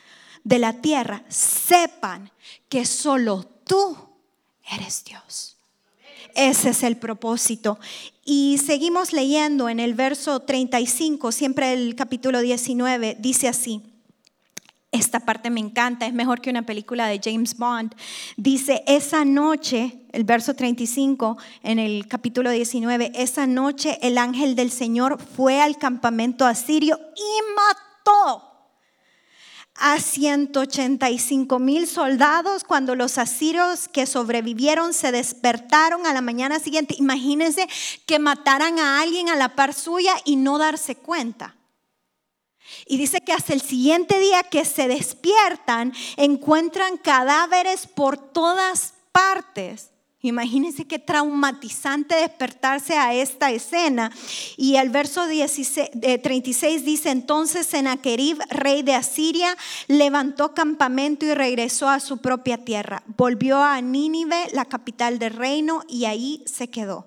de 0.45 0.61
la 0.61 0.75
tierra 0.75 1.25
sepan 1.29 2.31
que 2.69 2.85
solo 2.85 3.45
tú 3.65 3.97
eres 4.71 5.05
Dios. 5.05 5.57
Ese 6.37 6.71
es 6.71 6.83
el 6.85 6.99
propósito. 6.99 7.81
Y 8.25 8.61
seguimos 8.65 9.13
leyendo 9.13 9.69
en 9.69 9.81
el 9.81 9.95
verso 9.95 10.41
35, 10.41 11.33
siempre 11.33 11.73
el 11.73 11.97
capítulo 11.97 12.41
19, 12.41 13.17
dice 13.19 13.49
así. 13.49 13.83
Esta 14.97 15.21
parte 15.21 15.51
me 15.51 15.61
encanta, 15.61 16.07
es 16.07 16.15
mejor 16.15 16.41
que 16.41 16.49
una 16.49 16.63
película 16.63 17.07
de 17.07 17.21
James 17.23 17.59
Bond. 17.59 17.95
Dice, 18.39 18.83
esa 18.87 19.27
noche, 19.27 20.01
el 20.13 20.25
verso 20.25 20.55
35 20.55 21.37
en 21.63 21.79
el 21.79 22.09
capítulo 22.09 22.51
19, 22.51 23.13
esa 23.15 23.47
noche 23.47 23.99
el 24.01 24.17
ángel 24.17 24.55
del 24.55 24.71
Señor 24.71 25.19
fue 25.21 25.61
al 25.61 25.77
campamento 25.77 26.47
asirio 26.47 26.99
y 27.15 27.55
mató 27.55 28.43
a 29.75 30.01
185 30.01 31.59
mil 31.59 31.87
soldados 31.87 32.65
cuando 32.65 32.95
los 32.95 33.19
asirios 33.19 33.89
que 33.89 34.07
sobrevivieron 34.07 34.95
se 34.95 35.13
despertaron 35.13 36.07
a 36.07 36.15
la 36.15 36.23
mañana 36.23 36.59
siguiente. 36.59 36.95
Imagínense 36.99 37.69
que 38.07 38.19
mataran 38.19 38.79
a 38.79 39.03
alguien 39.03 39.29
a 39.29 39.37
la 39.37 39.55
par 39.55 39.75
suya 39.75 40.15
y 40.25 40.37
no 40.37 40.57
darse 40.57 40.95
cuenta. 40.95 41.55
Y 42.87 42.97
dice 42.99 43.21
que 43.21 43.33
hasta 43.33 43.53
el 43.53 43.61
siguiente 43.61 44.19
día 44.21 44.43
que 44.45 44.65
se 44.65 44.89
despiertan, 44.89 45.93
encuentran 46.17 46.97
cadáveres 46.97 47.87
por 47.87 48.17
todas 48.17 48.95
partes. 49.13 49.91
Imagínense 50.23 50.87
qué 50.87 50.99
traumatizante 50.99 52.17
despertarse 52.17 52.97
a 52.97 53.15
esta 53.15 53.53
escena. 53.53 54.11
Y 54.57 54.77
el 54.77 54.91
verso 54.91 55.25
36 55.27 56.85
dice, 56.85 57.11
entonces 57.11 57.67
Sennacherib, 57.67 58.39
rey 58.51 58.83
de 58.83 58.95
Asiria, 58.95 59.57
levantó 59.87 60.53
campamento 60.53 61.25
y 61.27 61.35
regresó 61.35 61.89
a 61.89 62.01
su 62.01 62.19
propia 62.19 62.59
tierra. 62.59 63.05
Volvió 63.17 63.63
a 63.63 63.81
Nínive, 63.81 64.49
la 64.53 64.65
capital 64.65 65.19
del 65.19 65.35
reino, 65.35 65.83
y 65.87 66.07
ahí 66.07 66.43
se 66.47 66.69
quedó. 66.71 67.07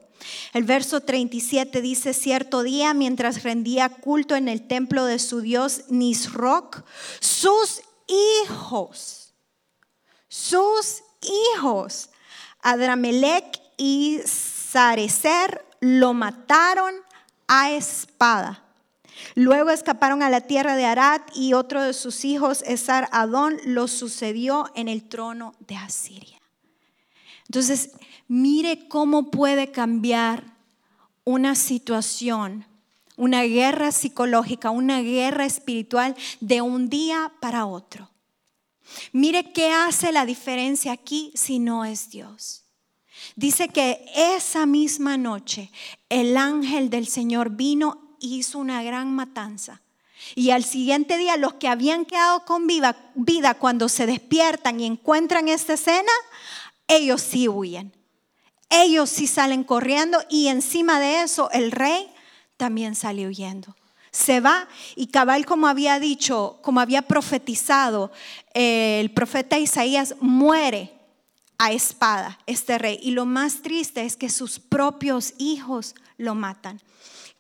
El 0.54 0.64
verso 0.64 1.02
37 1.02 1.82
dice, 1.82 2.14
cierto 2.14 2.64
día, 2.64 2.94
mientras 2.94 3.44
rendía 3.44 3.90
culto 3.90 4.36
en 4.36 4.48
el 4.48 4.68
templo 4.68 5.06
de 5.06 5.20
su 5.20 5.42
dios 5.42 5.84
Nisroch, 5.90 6.84
sus 7.20 7.82
hijos, 8.08 9.34
sus 10.28 11.04
hijos, 11.56 12.10
Adramelech 12.62 13.62
y 13.78 14.20
Sarecer, 14.26 15.66
lo 15.80 16.14
mataron 16.14 16.94
a 17.48 17.72
espada. 17.72 18.64
Luego 19.36 19.70
escaparon 19.70 20.24
a 20.24 20.30
la 20.30 20.42
tierra 20.42 20.76
de 20.76 20.86
Arad 20.86 21.22
y 21.36 21.54
otro 21.54 21.84
de 21.84 21.94
sus 21.94 22.26
hijos, 22.26 22.64
Esar 22.66 23.10
Adón, 23.12 23.58
lo 23.66 23.88
sucedió 23.88 24.70
en 24.76 24.88
el 24.88 25.08
trono 25.08 25.54
de 25.60 25.76
Asiria. 25.76 26.39
Entonces, 27.50 27.90
Mire 28.30 28.88
cómo 28.88 29.32
puede 29.32 29.72
cambiar 29.72 30.56
una 31.24 31.56
situación, 31.56 32.64
una 33.18 33.42
guerra 33.42 33.92
psicológica, 33.92 34.70
una 34.70 35.02
guerra 35.02 35.48
espiritual 35.48 36.16
de 36.40 36.62
un 36.62 36.90
día 36.90 37.34
para 37.40 37.66
otro. 37.66 38.12
Mire 39.14 39.52
qué 39.52 39.72
hace 39.72 40.12
la 40.12 40.28
diferencia 40.28 40.92
aquí 40.92 41.32
si 41.34 41.58
no 41.58 41.86
es 41.86 42.12
Dios. 42.12 42.66
Dice 43.36 43.70
que 43.70 44.06
esa 44.16 44.68
misma 44.68 45.18
noche 45.18 45.72
el 46.10 46.38
ángel 46.38 46.92
del 46.92 47.08
Señor 47.08 47.50
vino 47.50 48.16
y 48.20 48.38
hizo 48.38 48.60
una 48.60 48.84
gran 48.84 49.12
matanza. 49.12 49.82
Y 50.36 50.52
al 50.52 50.64
siguiente 50.64 51.18
día 51.18 51.36
los 51.36 51.54
que 51.54 51.68
habían 51.68 52.06
quedado 52.06 52.46
con 52.46 52.68
vida, 52.68 53.12
vida 53.16 53.56
cuando 53.56 53.90
se 53.90 54.06
despiertan 54.06 54.80
y 54.80 54.86
encuentran 54.86 55.48
esta 55.48 55.74
escena, 55.74 56.12
ellos 56.90 57.22
sí 57.22 57.48
huyen 57.48 57.94
ellos 58.70 59.10
sí 59.10 59.28
salen 59.28 59.64
corriendo 59.64 60.20
y 60.30 60.48
encima 60.48 61.00
de 61.00 61.22
eso 61.22 61.50
el 61.52 61.72
rey 61.72 62.08
también 62.58 62.96
sale 62.96 63.28
huyendo. 63.28 63.76
Se 64.12 64.42
va 64.42 64.68
y 64.96 65.08
cabal 65.08 65.46
como 65.46 65.68
había 65.68 66.00
dicho, 66.00 66.60
como 66.62 66.80
había 66.80 67.04
profetizado, 67.04 68.12
eh, 68.54 69.00
el 69.00 69.12
profeta 69.12 69.60
Isaías 69.60 70.16
muere 70.20 70.94
a 71.58 71.72
espada 71.72 72.40
este 72.46 72.78
rey. 72.78 73.00
Y 73.02 73.12
lo 73.12 73.26
más 73.26 73.62
triste 73.62 74.04
es 74.04 74.16
que 74.16 74.30
sus 74.30 74.60
propios 74.60 75.34
hijos 75.38 75.96
lo 76.18 76.36
matan. 76.36 76.82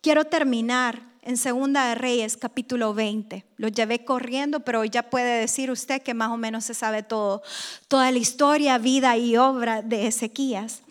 Quiero 0.01 0.25
terminar 0.25 1.03
en 1.29 1.37
Segunda 1.37 1.89
de 1.89 1.93
Reyes, 1.93 2.37
capítulo 2.37 2.95
20. 2.95 3.45
Lo 3.57 3.67
llevé 3.67 4.03
corriendo, 4.03 4.61
pero 4.61 4.83
ya 4.83 5.11
puede 5.11 5.39
decir 5.39 5.69
usted 5.69 6.01
que 6.01 6.15
más 6.15 6.31
o 6.31 6.37
menos 6.37 6.65
se 6.65 6.73
sabe 6.73 7.03
todo, 7.03 7.43
toda 7.87 8.11
la 8.11 8.17
historia, 8.17 8.79
vida 8.79 9.15
y 9.15 9.37
obra 9.37 9.83
de 9.83 10.07
Ezequías. 10.07 10.81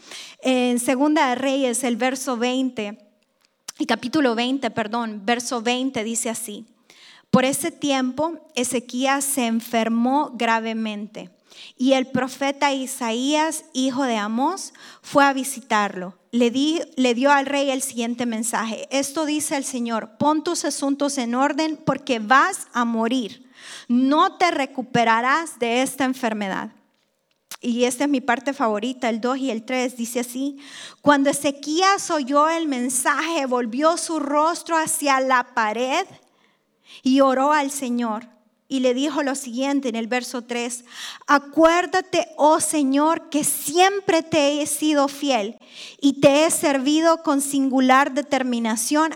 En 0.40 0.79
Segunda 0.79 1.29
de 1.31 1.35
Reyes, 1.35 1.83
el 1.83 1.96
verso 1.96 2.37
20, 2.37 2.98
el 3.81 3.87
capítulo 3.88 4.37
20, 4.37 4.70
perdón, 4.70 5.22
verso 5.24 5.61
20 5.61 6.05
dice 6.05 6.31
así. 6.31 6.66
Por 7.33 7.44
ese 7.44 7.72
tiempo, 7.72 8.38
Ezequías 8.55 9.24
se 9.24 9.46
enfermó 9.46 10.31
gravemente 10.37 11.33
y 11.77 11.94
el 11.94 12.07
profeta 12.07 12.72
Isaías, 12.72 13.64
hijo 13.72 14.05
de 14.05 14.16
Amós, 14.18 14.72
fue 15.03 15.24
a 15.24 15.33
visitarlo. 15.33 16.14
Le, 16.31 16.51
le, 16.97 17.14
dio 17.14 17.31
al 17.31 17.47
rey 17.47 17.71
el 17.71 17.83
siguiente 17.83 18.27
mensaje. 18.27 18.87
Esto 18.91 19.25
dice 19.25 19.57
el 19.57 19.64
Señor, 19.64 20.17
pon 20.19 20.45
tus 20.45 20.64
asuntos 20.64 21.19
en 21.19 21.35
orden 21.35 21.79
porque 21.85 22.19
vas 22.19 22.69
a 22.73 22.85
morir. 22.85 23.51
No 23.88 24.37
te 24.37 24.51
recuperarás 24.51 25.59
de 25.59 25.83
esta 25.83 26.05
enfermedad. 26.05 26.73
Y 27.61 27.85
esta 27.85 28.05
es 28.05 28.11
mi 28.11 28.21
parte 28.21 28.53
favorita, 28.53 29.09
el 29.09 29.21
2 29.21 29.38
y 29.38 29.51
el 29.51 29.64
3, 29.64 29.97
dice 29.97 30.21
así, 30.21 30.59
cuando 31.03 31.29
Ezequías 31.29 32.09
oyó 32.11 32.49
el 32.49 32.69
mensaje, 32.69 33.47
volvió 33.47 33.97
su 33.97 34.21
rostro 34.21 34.77
hacia 34.77 35.19
la 35.21 35.55
pared 35.55 36.07
y 37.03 37.21
oró 37.21 37.53
al 37.53 37.73
Señor 37.73 38.38
y 38.68 38.81
le 38.81 38.92
dijo 38.92 39.22
lo 39.22 39.35
siguiente 39.35 39.88
en 39.88 39.96
el 39.96 40.07
verso 40.07 40.42
3, 40.42 40.85
acuérdate, 41.26 42.28
oh 42.37 42.61
Señor, 42.61 43.31
que 43.31 43.42
siempre 43.42 44.22
te 44.22 44.61
he 44.61 44.66
sido 44.66 45.09
fiel 45.09 45.57
y 46.00 46.20
te 46.20 46.44
he 46.44 46.50
servido 46.50 47.22
con 47.22 47.40
singular 47.40 48.12
determinación, 48.12 49.14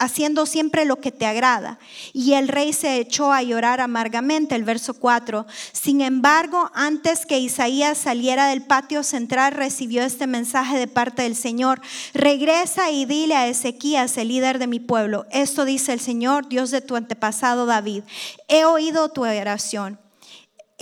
haciendo 0.00 0.46
siempre 0.46 0.84
lo 0.84 0.96
que 0.96 1.12
te 1.12 1.26
agrada. 1.26 1.78
Y 2.12 2.32
el 2.32 2.48
rey 2.48 2.72
se 2.72 2.96
echó 2.98 3.32
a 3.32 3.42
llorar 3.42 3.80
amargamente, 3.80 4.56
el 4.56 4.64
verso 4.64 4.94
4. 4.94 5.46
Sin 5.72 6.00
embargo, 6.00 6.70
antes 6.74 7.26
que 7.26 7.38
Isaías 7.38 7.98
saliera 7.98 8.48
del 8.48 8.62
patio 8.62 9.04
central, 9.04 9.52
recibió 9.52 10.02
este 10.02 10.26
mensaje 10.26 10.78
de 10.78 10.88
parte 10.88 11.22
del 11.22 11.36
Señor, 11.36 11.80
regresa 12.14 12.90
y 12.90 13.04
dile 13.04 13.36
a 13.36 13.46
Ezequías, 13.46 14.16
el 14.16 14.28
líder 14.28 14.58
de 14.58 14.66
mi 14.66 14.80
pueblo, 14.80 15.26
esto 15.30 15.64
dice 15.64 15.92
el 15.92 16.00
Señor, 16.00 16.48
Dios 16.48 16.70
de 16.70 16.80
tu 16.80 16.96
antepasado 16.96 17.66
David 17.66 18.02
he 18.48 18.64
oído 18.64 19.10
tu 19.10 19.22
oración 19.24 19.98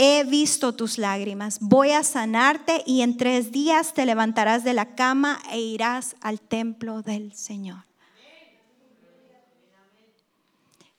he 0.00 0.22
visto 0.22 0.74
tus 0.74 0.96
lágrimas, 0.96 1.58
voy 1.60 1.90
a 1.90 2.04
sanarte 2.04 2.84
y 2.86 3.02
en 3.02 3.16
tres 3.16 3.50
días 3.50 3.94
te 3.94 4.06
levantarás 4.06 4.62
de 4.62 4.72
la 4.72 4.94
cama 4.94 5.40
e 5.50 5.58
irás 5.58 6.14
al 6.20 6.40
templo 6.40 7.02
del 7.02 7.34
Señor. 7.34 7.87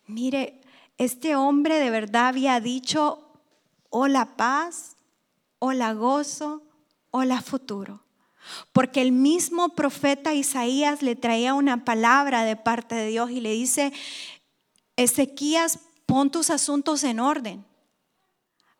Mire, 0.09 0.59
este 0.97 1.35
hombre 1.35 1.77
de 1.77 1.91
verdad 1.91 2.29
había 2.29 2.59
dicho, 2.59 3.29
hola 3.91 4.35
paz, 4.37 4.97
hola 5.59 5.93
gozo, 5.93 6.63
hola 7.11 7.43
futuro. 7.43 8.03
Porque 8.73 9.03
el 9.03 9.11
mismo 9.11 9.75
profeta 9.75 10.33
Isaías 10.33 11.03
le 11.03 11.15
traía 11.15 11.53
una 11.53 11.85
palabra 11.85 12.43
de 12.43 12.55
parte 12.55 12.95
de 12.95 13.05
Dios 13.05 13.29
y 13.29 13.39
le 13.39 13.51
dice, 13.51 13.93
Ezequías, 14.95 15.77
pon 16.07 16.31
tus 16.31 16.49
asuntos 16.49 17.03
en 17.03 17.19
orden. 17.19 17.63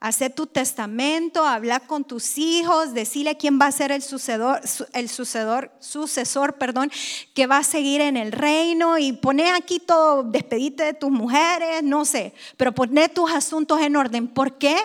Haz 0.02 0.20
tu 0.34 0.48
testamento, 0.48 1.46
habla 1.46 1.82
con 1.82 2.06
tus 2.06 2.38
hijos, 2.38 2.94
decirle 2.94 3.36
quién 3.36 3.60
va 3.60 3.66
a 3.66 3.72
ser 3.74 3.92
el 3.92 4.02
sucedor, 4.02 4.62
el 4.94 5.10
sucedor, 5.10 5.74
sucesor, 5.82 6.58
perdón, 6.58 6.90
que 7.34 7.48
va 7.48 7.58
a 7.58 7.64
seguir 7.64 8.00
en 8.00 8.16
el 8.16 8.32
reino 8.32 8.98
y 8.98 9.12
pone 9.12 9.52
aquí 9.52 9.80
todo, 9.80 10.24
despedite 10.24 10.84
de 10.84 10.94
tus 10.94 11.12
mujeres, 11.12 11.84
no 11.84 12.06
sé, 12.06 12.34
pero 12.56 12.74
pone 12.74 13.10
tus 13.10 13.30
asuntos 13.30 13.82
en 13.82 13.98
orden. 13.98 14.30
¿Por 14.30 14.58
qué? 14.58 14.78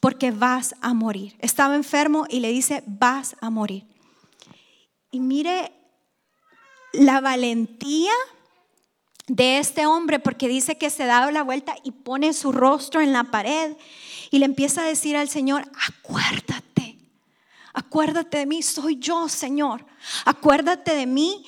Porque 0.00 0.32
vas 0.32 0.74
a 0.80 0.92
morir. 0.92 1.36
Estaba 1.38 1.76
enfermo 1.76 2.26
y 2.28 2.40
le 2.40 2.48
dice, 2.48 2.82
vas 2.86 3.36
a 3.40 3.48
morir. 3.48 3.84
Y 5.12 5.20
mire 5.20 5.70
la 6.92 7.20
valentía 7.20 8.10
de 9.28 9.58
este 9.58 9.86
hombre, 9.86 10.18
porque 10.18 10.48
dice 10.48 10.76
que 10.78 10.90
se 10.90 11.04
da 11.04 11.30
la 11.30 11.44
vuelta 11.44 11.76
y 11.84 11.92
pone 11.92 12.32
su 12.32 12.50
rostro 12.50 13.00
en 13.00 13.12
la 13.12 13.24
pared 13.30 13.76
y 14.32 14.38
le 14.38 14.46
empieza 14.46 14.80
a 14.80 14.86
decir 14.86 15.14
al 15.14 15.28
Señor, 15.28 15.70
acuérdate, 15.86 16.96
acuérdate 17.74 18.38
de 18.38 18.46
mí, 18.46 18.62
soy 18.62 18.98
yo, 18.98 19.28
Señor, 19.28 19.84
acuérdate 20.24 20.96
de 20.96 21.06
mí 21.06 21.44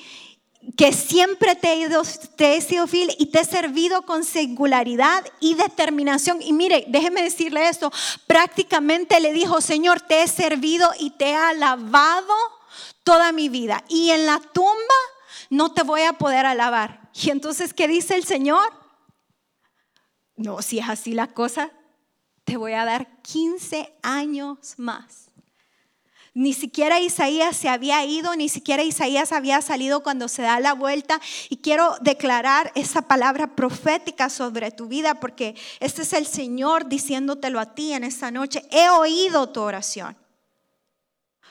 que 0.77 0.93
siempre 0.93 1.55
te 1.55 1.73
he, 1.73 1.87
he, 2.37 2.61
sido 2.61 2.85
fiel 2.85 3.15
y 3.17 3.25
te 3.27 3.39
he 3.39 3.43
servido 3.43 4.03
con 4.03 4.23
singularidad 4.23 5.25
y 5.39 5.55
determinación. 5.55 6.43
Y 6.43 6.53
mire, 6.53 6.85
déjeme 6.87 7.23
decirle 7.23 7.67
esto, 7.69 7.91
prácticamente 8.27 9.19
le 9.19 9.33
dijo, 9.33 9.61
Señor, 9.61 10.01
te 10.01 10.21
he 10.21 10.27
servido 10.27 10.87
y 10.99 11.09
te 11.09 11.31
he 11.31 11.35
alabado 11.35 12.35
toda 13.03 13.31
mi 13.31 13.49
vida. 13.49 13.83
Y 13.89 14.11
en 14.11 14.27
la 14.27 14.39
tumba 14.53 14.75
no 15.49 15.73
te 15.73 15.81
voy 15.81 16.03
a 16.03 16.13
poder 16.13 16.45
alabar. 16.45 17.09
Y 17.15 17.31
entonces, 17.31 17.73
¿qué 17.73 17.87
dice 17.87 18.15
el 18.15 18.25
Señor? 18.25 18.71
No, 20.35 20.61
si 20.61 20.77
es 20.77 20.87
así 20.87 21.13
la 21.13 21.33
cosa, 21.33 21.71
te 22.45 22.57
voy 22.57 22.73
a 22.73 22.85
dar 22.85 23.21
15 23.23 23.93
años 24.01 24.75
más. 24.77 25.25
Ni 26.35 26.53
siquiera 26.53 26.99
Isaías 26.99 27.55
se 27.55 27.69
había 27.69 28.05
ido, 28.05 28.35
ni 28.35 28.49
siquiera 28.49 28.83
Isaías 28.83 29.31
había 29.31 29.61
salido 29.61 30.03
cuando 30.03 30.27
se 30.27 30.41
da 30.41 30.59
la 30.59 30.73
vuelta. 30.73 31.21
Y 31.49 31.57
quiero 31.57 31.95
declarar 32.01 32.73
esa 32.75 33.03
palabra 33.03 33.55
profética 33.55 34.29
sobre 34.29 34.71
tu 34.71 34.87
vida, 34.87 35.21
porque 35.21 35.55
este 35.79 36.01
es 36.01 36.11
el 36.11 36.27
Señor 36.27 36.87
diciéndotelo 36.87 37.59
a 37.59 37.73
ti 37.73 37.93
en 37.93 38.03
esta 38.03 38.31
noche. 38.31 38.63
He 38.69 38.89
oído 38.89 39.47
tu 39.49 39.61
oración. 39.61 40.17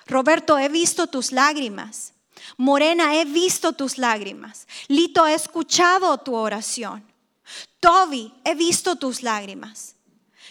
Roberto, 0.07 0.59
he 0.59 0.69
visto 0.69 1.07
tus 1.07 1.33
lágrimas. 1.33 2.13
Morena, 2.59 3.17
he 3.17 3.25
visto 3.25 3.73
tus 3.73 3.97
lágrimas. 3.97 4.69
Lito, 4.89 5.27
he 5.27 5.33
escuchado 5.33 6.19
tu 6.19 6.35
oración. 6.35 7.03
Toby, 7.81 8.35
he 8.45 8.55
visto 8.55 8.97
tus 8.97 9.23
lágrimas. 9.23 9.94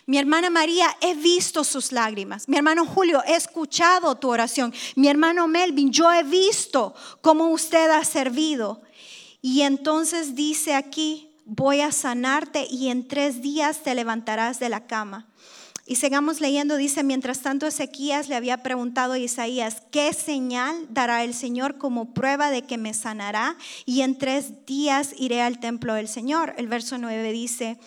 Mi 0.06 0.18
hermana 0.18 0.50
María, 0.50 0.88
he 1.02 1.16
visto 1.16 1.64
sus 1.64 1.92
lágrimas. 1.92 2.50
Mi 2.50 2.58
hermano 2.58 2.86
Julio, 2.86 3.24
he 3.26 3.36
escuchado 3.36 4.16
tu 4.16 4.30
oración. 4.30 4.74
Mi 4.96 5.08
hermano 5.08 5.48
Melvin, 5.48 5.92
yo 5.92 6.12
he 6.12 6.24
visto 6.24 6.94
cómo 7.22 7.48
usted 7.50 7.90
ha 7.90 8.04
servido. 8.04 8.82
Y 9.42 9.62
entonces 9.62 10.36
dice 10.36 10.74
aquí, 10.76 11.30
voy 11.46 11.82
a 11.82 11.92
sanarte 11.92 12.68
y 12.70 12.90
en 12.90 13.08
tres 13.08 13.42
días 13.42 13.84
te 13.84 13.96
levantarás 13.96 14.60
de 14.60 14.70
la 14.70 14.88
cama. 14.88 15.28
Y 15.86 15.98
sigamos 15.98 16.40
leyendo, 16.40 16.78
dice, 16.78 17.04
mientras 17.04 17.42
tanto 17.42 17.68
Ezequías 17.68 18.30
le 18.30 18.36
había 18.36 18.64
preguntado 18.64 19.14
a 19.14 19.20
Isaías, 19.20 19.84
¿qué 19.92 20.14
señal 20.14 20.88
dará 20.90 21.26
el 21.26 21.34
Señor 21.34 21.78
como 21.78 22.14
prueba 22.14 22.52
de 22.52 22.62
que 22.62 22.78
me 22.78 22.94
sanará? 22.94 23.58
Y 23.86 24.02
en 24.02 24.18
tres 24.18 24.66
días 24.66 25.14
iré 25.18 25.42
al 25.42 25.60
templo 25.60 25.94
del 25.94 26.08
Señor. 26.08 26.54
El 26.58 26.70
verso 26.70 26.98
9 26.98 27.34
dice, 27.34 27.78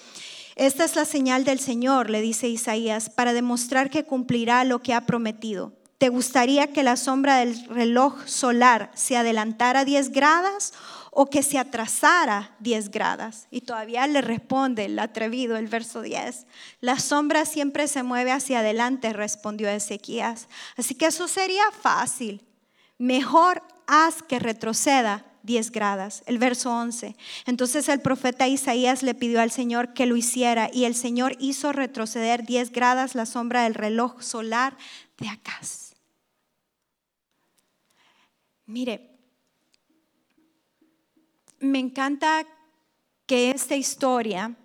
esta 0.56 0.84
es 0.84 0.96
la 0.96 1.04
señal 1.04 1.44
del 1.44 1.60
Señor, 1.60 2.10
le 2.10 2.20
dice 2.20 2.48
Isaías, 2.48 3.10
para 3.10 3.32
demostrar 3.32 3.90
que 3.90 4.04
cumplirá 4.04 4.64
lo 4.64 4.82
que 4.82 4.94
ha 4.94 5.06
prometido. 5.06 5.72
¿Te 5.98 6.08
gustaría 6.08 6.72
que 6.72 6.82
la 6.82 6.96
sombra 6.96 7.36
del 7.36 7.64
reloj 7.68 8.26
solar 8.26 8.90
se 8.94 9.16
adelantara 9.16 9.84
10 9.84 10.10
grados 10.10 10.72
o 11.18 11.30
que 11.30 11.42
se 11.42 11.58
atrasara 11.58 12.54
10 12.60 12.90
grados. 12.90 13.46
Y 13.50 13.62
todavía 13.62 14.06
le 14.06 14.20
responde 14.20 14.84
el 14.84 14.98
atrevido, 14.98 15.56
el 15.56 15.66
verso 15.66 16.02
10. 16.02 16.44
La 16.82 16.98
sombra 16.98 17.46
siempre 17.46 17.88
se 17.88 18.02
mueve 18.02 18.32
hacia 18.32 18.58
adelante, 18.58 19.14
respondió 19.14 19.70
Ezequías. 19.70 20.46
Así 20.76 20.94
que 20.94 21.06
eso 21.06 21.26
sería 21.26 21.70
fácil. 21.70 22.44
Mejor 22.98 23.62
haz 23.86 24.22
que 24.22 24.38
retroceda 24.38 25.24
10 25.46 25.70
grados. 25.70 26.22
El 26.26 26.38
verso 26.38 26.70
11. 26.70 27.16
Entonces 27.46 27.88
el 27.88 28.00
profeta 28.00 28.48
Isaías 28.48 29.02
le 29.02 29.14
pidió 29.14 29.40
al 29.40 29.50
Señor 29.50 29.94
que 29.94 30.06
lo 30.06 30.16
hiciera 30.16 30.68
y 30.72 30.84
el 30.84 30.94
Señor 30.94 31.36
hizo 31.38 31.72
retroceder 31.72 32.44
10 32.44 32.72
grados 32.72 33.14
la 33.14 33.24
sombra 33.24 33.62
del 33.62 33.74
reloj 33.74 34.20
solar 34.20 34.76
de 35.16 35.28
Acaz. 35.28 35.94
Mire, 38.66 39.16
me 41.60 41.78
encanta 41.78 42.44
que 43.26 43.50
esta 43.50 43.76
historia 43.76 44.56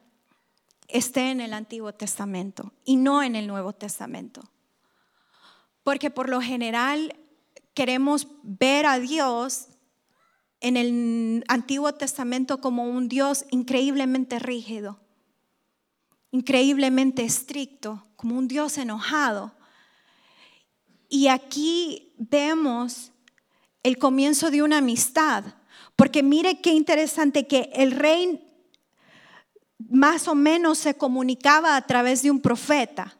esté 0.88 1.32
en 1.32 1.40
el 1.40 1.54
Antiguo 1.54 1.94
Testamento 1.94 2.74
y 2.84 2.96
no 2.96 3.24
en 3.24 3.36
el 3.36 3.48
Nuevo 3.48 3.74
Testamento. 3.74 4.42
Porque 5.84 6.10
por 6.10 6.30
lo 6.30 6.42
general 6.42 7.16
queremos 7.74 8.28
ver 8.44 8.86
a 8.86 9.00
Dios 9.00 9.68
en 10.62 10.78
el 10.78 11.44
Antiguo 11.48 11.94
Testamento 11.94 12.62
como 12.62 12.86
un 12.86 13.10
Dios 13.10 13.46
increíblemente 13.50 14.40
rígido, 14.40 15.00
increíblemente 16.32 17.24
estricto, 17.24 18.08
como 18.16 18.38
un 18.38 18.48
Dios 18.48 18.78
enojado. 18.78 19.54
Y 21.10 21.28
aquí 21.28 22.14
vemos 22.18 23.12
el 23.84 23.98
comienzo 23.98 24.50
de 24.52 24.62
una 24.62 24.78
amistad 24.78 25.44
porque 25.96 26.24
mire 26.24 26.62
qué 26.62 26.72
interesante 26.72 27.46
que 27.46 27.70
el 27.74 27.92
rey 27.92 28.48
más 29.90 30.28
o 30.28 30.36
menos 30.36 30.78
se 30.78 30.96
comunicaba 30.96 31.76
a 31.76 31.86
través 31.86 32.24
de 32.24 32.32
un 32.32 32.40
profeta. 32.40 33.18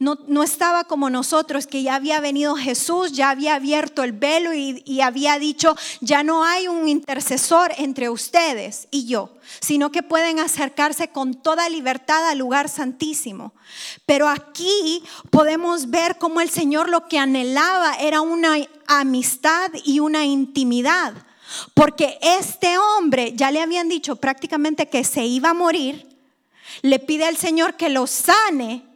No, 0.00 0.44
estaba 0.44 0.84
como 0.84 1.10
nosotros, 1.10 1.66
que 1.66 1.82
ya 1.82 1.96
había 1.96 2.20
venido 2.20 2.54
Jesús, 2.54 3.10
ya 3.10 3.30
había 3.30 3.56
abierto 3.56 4.04
el 4.04 4.12
velo 4.12 4.54
y, 4.54 5.00
había 5.00 5.40
dicho, 5.40 5.76
ya 6.00 6.22
no 6.22 6.44
hay 6.44 6.68
un 6.68 6.88
intercesor 6.88 7.72
entre 7.78 8.08
ustedes 8.08 8.86
y 8.92 9.06
yo, 9.06 9.34
sino 9.58 9.90
que 9.90 10.04
pueden 10.04 10.38
acercarse 10.38 11.08
con 11.08 11.34
toda 11.34 11.68
libertad 11.68 12.28
al 12.28 12.38
lugar 12.38 12.68
santísimo. 12.68 13.54
Pero 14.06 14.28
aquí 14.28 15.02
podemos 15.30 15.90
ver 15.90 16.16
cómo 16.16 16.40
el 16.40 16.50
Señor 16.50 16.88
lo 16.88 17.08
que 17.08 17.18
anhelaba 17.18 17.94
era 17.94 18.20
una 18.20 18.56
amistad 18.86 19.72
y 19.84 19.98
una 19.98 20.24
intimidad. 20.24 21.12
Porque 21.74 22.20
este 22.22 22.78
hombre, 22.78 23.32
ya 23.34 23.50
le 23.50 23.62
habían 23.62 23.88
dicho 23.88 24.14
prácticamente 24.14 24.88
que 24.88 25.02
se 25.02 25.24
iba 25.24 25.50
a 25.50 25.54
morir, 25.54 26.06
le 26.82 27.00
pide 27.00 27.24
al 27.24 27.36
Señor 27.36 27.74
que 27.74 27.88
lo 27.88 28.06
sane 28.06 28.87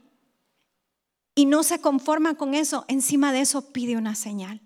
y 1.34 1.46
no 1.46 1.62
se 1.62 1.80
conforma 1.80 2.34
con 2.34 2.54
eso. 2.54 2.84
Encima 2.88 3.32
de 3.32 3.40
eso 3.40 3.72
pide 3.72 3.96
una 3.96 4.14
señal. 4.14 4.60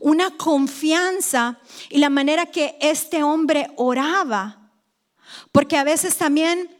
Una 0.00 0.36
confianza 0.36 1.58
y 1.90 1.98
la 1.98 2.10
manera 2.10 2.46
que 2.46 2.76
este 2.80 3.22
hombre 3.22 3.70
oraba. 3.76 4.70
Porque 5.50 5.76
a 5.76 5.84
veces 5.84 6.16
también 6.16 6.70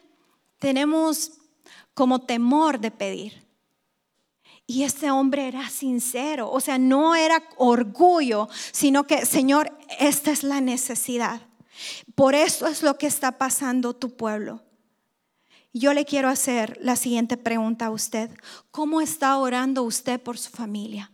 tenemos 0.58 1.32
como 1.94 2.20
temor 2.20 2.78
de 2.80 2.90
pedir. 2.90 3.42
Y 4.66 4.84
ese 4.84 5.10
hombre 5.10 5.48
era 5.48 5.68
sincero, 5.68 6.50
o 6.50 6.60
sea, 6.60 6.78
no 6.78 7.14
era 7.14 7.42
orgullo, 7.56 8.48
sino 8.70 9.06
que, 9.06 9.26
Señor, 9.26 9.76
esta 9.98 10.30
es 10.30 10.44
la 10.44 10.60
necesidad. 10.60 11.42
Por 12.14 12.34
eso 12.34 12.66
es 12.66 12.82
lo 12.82 12.96
que 12.96 13.06
está 13.06 13.38
pasando 13.38 13.94
tu 13.94 14.16
pueblo. 14.16 14.62
Yo 15.72 15.94
le 15.94 16.04
quiero 16.04 16.28
hacer 16.28 16.78
la 16.82 16.96
siguiente 16.96 17.36
pregunta 17.36 17.86
a 17.86 17.90
usted. 17.90 18.30
¿Cómo 18.70 19.00
está 19.00 19.36
orando 19.38 19.82
usted 19.82 20.20
por 20.20 20.38
su 20.38 20.50
familia? 20.50 21.12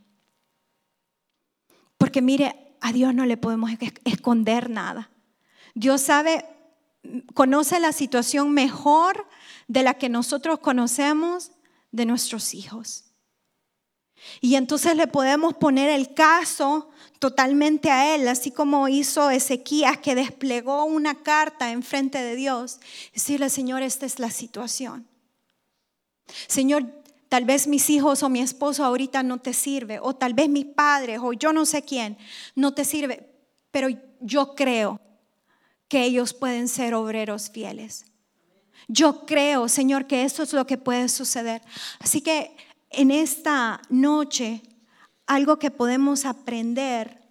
Porque 1.97 2.23
mire, 2.23 2.77
a 2.81 2.92
Dios 2.92 3.14
no 3.14 3.25
le 3.25 3.37
podemos 3.37 3.71
esconder 4.05 4.71
nada. 4.71 5.11
Dios 5.75 6.01
sabe, 6.01 6.44
conoce 7.35 7.79
la 7.79 7.92
situación 7.92 8.53
mejor 8.53 9.29
de 9.68 9.83
la 9.83 9.94
que 9.94 10.09
nosotros 10.09 10.59
conocemos 10.59 11.53
de 11.92 12.07
nuestros 12.07 12.55
hijos. 12.55 13.05
Y 14.40 14.57
entonces 14.57 14.97
le 14.97 15.07
podemos 15.07 15.55
poner 15.55 15.90
el 15.90 16.14
caso 16.14 16.90
totalmente 17.19 17.91
a 17.91 18.15
Él, 18.15 18.29
así 18.29 18.51
como 18.51 18.89
hizo 18.89 19.31
Ezequías 19.31 19.99
que 19.99 20.15
desplegó 20.15 20.85
una 20.85 21.17
carta 21.23 21.71
en 21.71 21.83
frente 21.83 22.23
de 22.23 22.37
Dios. 22.37 22.81
Decirle, 23.13 23.51
Señor, 23.51 23.83
esta 23.83 24.07
es 24.07 24.19
la 24.19 24.31
situación. 24.31 25.07
Señor, 26.47 26.85
tal 27.29 27.45
vez 27.45 27.67
mis 27.67 27.91
hijos 27.91 28.23
o 28.23 28.29
mi 28.29 28.41
esposo 28.41 28.85
ahorita 28.85 29.23
no 29.23 29.39
te 29.39 29.53
sirve, 29.53 29.99
o 30.01 30.15
tal 30.15 30.35
vez 30.35 30.49
mis 30.49 30.67
padres 30.67 31.21
o 31.23 31.33
yo 31.33 31.53
no 31.53 31.67
sé 31.67 31.83
quién 31.83 32.17
no 32.55 32.75
te 32.75 32.85
sirve, 32.85 33.29
pero 33.71 33.89
yo 34.21 34.55
creo 34.55 35.01
que 35.89 36.05
ellos 36.05 36.35
pueden 36.35 36.69
ser 36.69 36.95
obreros 36.95 37.51
fieles. 37.51 38.05
Yo 38.87 39.27
creo, 39.27 39.69
Señor, 39.69 40.07
que 40.07 40.23
eso 40.23 40.43
es 40.43 40.53
lo 40.53 40.67
que 40.67 40.79
puede 40.79 41.09
suceder. 41.09 41.63
Así 41.99 42.21
que 42.21 42.57
en 42.91 43.11
esta 43.11 43.83
noche, 43.91 44.63
algo 45.29 45.59
que 45.59 45.71
podemos 45.71 46.25
aprender 46.25 47.23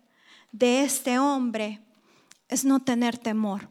de 0.54 0.84
este 0.84 1.20
hombre 1.20 1.82
es 2.48 2.64
no 2.64 2.80
tener 2.80 3.18
temor. 3.18 3.70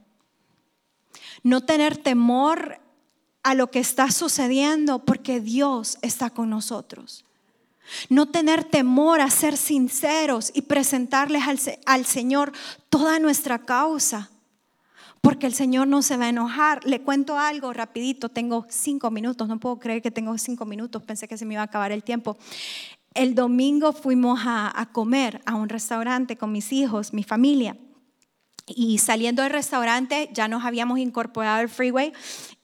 No 1.43 1.63
tener 1.63 1.97
temor 1.97 2.81
a 3.43 3.55
lo 3.55 3.71
que 3.71 3.79
está 3.79 4.11
sucediendo 4.11 4.99
porque 5.05 5.41
Dios 5.41 5.97
está 6.03 6.31
con 6.31 6.51
nosotros. 6.51 7.25
No 8.09 8.27
tener 8.27 8.65
temor 8.65 9.21
a 9.21 9.31
ser 9.31 9.57
sinceros 9.57 10.51
y 10.53 10.63
presentarles 10.63 11.45
al, 11.87 12.05
Señor 12.05 12.53
toda 12.91 13.21
nuestra 13.21 13.61
causa 13.61 14.31
porque 15.21 15.47
el 15.47 15.55
Señor 15.55 15.87
no 15.87 16.03
se 16.03 16.17
va 16.17 16.27
a 16.27 16.31
enojar. 16.31 16.85
Le 16.85 17.01
cuento 17.01 17.39
algo 17.39 17.73
rapidito, 17.73 18.29
tengo 18.29 18.67
cinco 18.69 19.11
minutos, 19.13 19.47
no 19.47 19.61
puedo 19.61 19.79
creer 19.79 20.03
que 20.03 20.11
tengo 20.11 20.37
cinco 20.39 20.65
minutos, 20.65 21.03
pensé 21.05 21.29
que 21.29 21.39
se 21.39 21.45
me 21.45 21.55
iba 21.55 21.63
a 21.63 21.67
acabar 21.67 21.93
el 21.93 22.03
tiempo. 22.03 22.37
El 23.17 23.35
domingo 23.35 23.95
fuimos 23.95 24.41
a, 24.45 24.79
a 24.79 24.93
comer 24.93 25.41
a 25.47 25.55
un 25.55 25.71
restaurante 25.71 26.37
con 26.37 26.53
mis 26.53 26.71
hijos, 26.71 27.15
mi 27.15 27.23
familia. 27.23 27.79
Y 28.69 28.99
saliendo 28.99 29.43
del 29.43 29.53
restaurante 29.53 30.29
ya 30.33 30.49
nos 30.49 30.65
habíamos 30.65 30.99
incorporado 30.99 31.61
al 31.61 31.69
freeway 31.69 32.13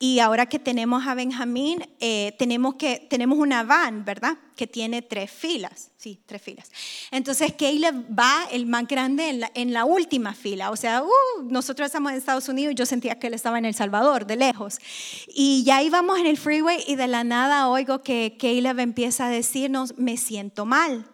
y 0.01 0.19
ahora 0.19 0.47
que 0.47 0.59
tenemos 0.59 1.07
a 1.07 1.15
Benjamín, 1.15 1.87
eh, 2.01 2.35
tenemos, 2.41 2.75
que, 2.75 3.07
tenemos 3.09 3.39
una 3.39 3.63
van, 3.63 4.05
¿verdad? 4.05 4.37
Que 4.57 4.67
tiene 4.67 5.01
tres 5.01 5.31
filas, 5.31 5.93
sí, 5.97 6.19
tres 6.27 6.43
filas. 6.43 6.73
Entonces 7.13 7.53
Caleb 7.53 8.05
va, 8.19 8.49
el 8.51 8.67
más 8.67 8.89
grande, 8.89 9.29
en 9.29 9.39
la, 9.39 9.53
en 9.55 9.73
la 9.73 9.85
última 9.85 10.35
fila. 10.35 10.73
O 10.73 10.77
sea, 10.77 11.05
uh, 11.05 11.43
nosotros 11.45 11.87
estamos 11.87 12.11
en 12.11 12.19
Estados 12.19 12.49
Unidos 12.49 12.73
y 12.73 12.75
yo 12.75 12.85
sentía 12.85 13.21
que 13.21 13.29
él 13.29 13.35
estaba 13.35 13.59
en 13.59 13.65
El 13.65 13.75
Salvador, 13.75 14.27
de 14.27 14.35
lejos. 14.35 14.81
Y 15.29 15.63
ya 15.63 15.85
íbamos 15.85 16.19
en 16.19 16.27
el 16.27 16.37
freeway 16.37 16.83
y 16.85 16.97
de 16.97 17.07
la 17.07 17.23
nada 17.23 17.69
oigo 17.69 18.03
que 18.03 18.37
Caleb 18.41 18.81
empieza 18.81 19.27
a 19.27 19.31
decirnos, 19.31 19.97
me 19.99 20.17
siento 20.17 20.67
mal 20.67 21.12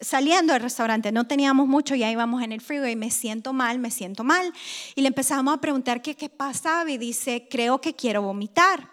saliendo 0.00 0.52
del 0.52 0.62
restaurante, 0.62 1.12
no 1.12 1.26
teníamos 1.26 1.66
mucho, 1.66 1.94
ya 1.94 2.10
íbamos 2.10 2.42
en 2.42 2.52
el 2.52 2.60
freeway, 2.60 2.96
me 2.96 3.10
siento 3.10 3.52
mal, 3.52 3.78
me 3.78 3.90
siento 3.90 4.24
mal. 4.24 4.52
Y 4.94 5.02
le 5.02 5.08
empezamos 5.08 5.54
a 5.54 5.60
preguntar 5.60 6.02
qué, 6.02 6.14
qué 6.14 6.28
pasaba 6.28 6.90
y 6.90 6.98
dice, 6.98 7.46
creo 7.50 7.80
que 7.80 7.94
quiero 7.94 8.22
vomitar. 8.22 8.88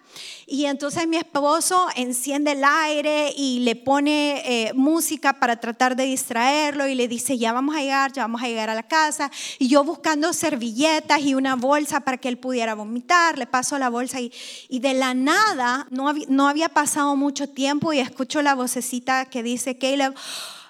Y 0.48 0.66
entonces 0.66 1.08
mi 1.08 1.18
esposo 1.18 1.88
enciende 1.96 2.52
el 2.52 2.64
aire 2.64 3.34
y 3.36 3.60
le 3.60 3.76
pone 3.76 4.42
eh, 4.46 4.74
música 4.74 5.34
para 5.34 5.60
tratar 5.60 5.96
de 5.96 6.06
distraerlo 6.06 6.88
y 6.88 6.96
le 6.96 7.08
dice, 7.08 7.38
ya 7.38 7.52
vamos 7.52 7.76
a 7.76 7.82
llegar, 7.82 8.14
ya 8.14 8.24
vamos 8.24 8.42
a 8.42 8.48
llegar 8.48 8.70
a 8.70 8.76
la 8.76 8.84
casa. 8.84 9.32
Y 9.60 9.68
yo 9.68 9.84
buscando 9.84 10.32
servilletas 10.34 11.22
y 11.22 11.36
una 11.36 11.56
bolsa 11.56 12.02
para 12.02 12.18
que 12.18 12.30
él 12.30 12.38
pudiera 12.38 12.76
vomitar, 12.76 13.38
le 13.38 13.48
paso 13.48 13.78
la 13.78 13.90
bolsa 13.90 14.20
y, 14.22 14.32
de 14.70 14.94
la 14.94 15.14
nada, 15.14 15.88
no, 15.90 16.14
no 16.28 16.48
había 16.48 16.70
pasado 16.70 17.16
mucho 17.16 17.50
tiempo 17.50 17.92
y 17.92 18.00
escucho 18.00 18.42
la 18.42 18.56
vocecita 18.56 19.26
que 19.26 19.42
dice, 19.42 19.78
Caleb, 19.78 20.14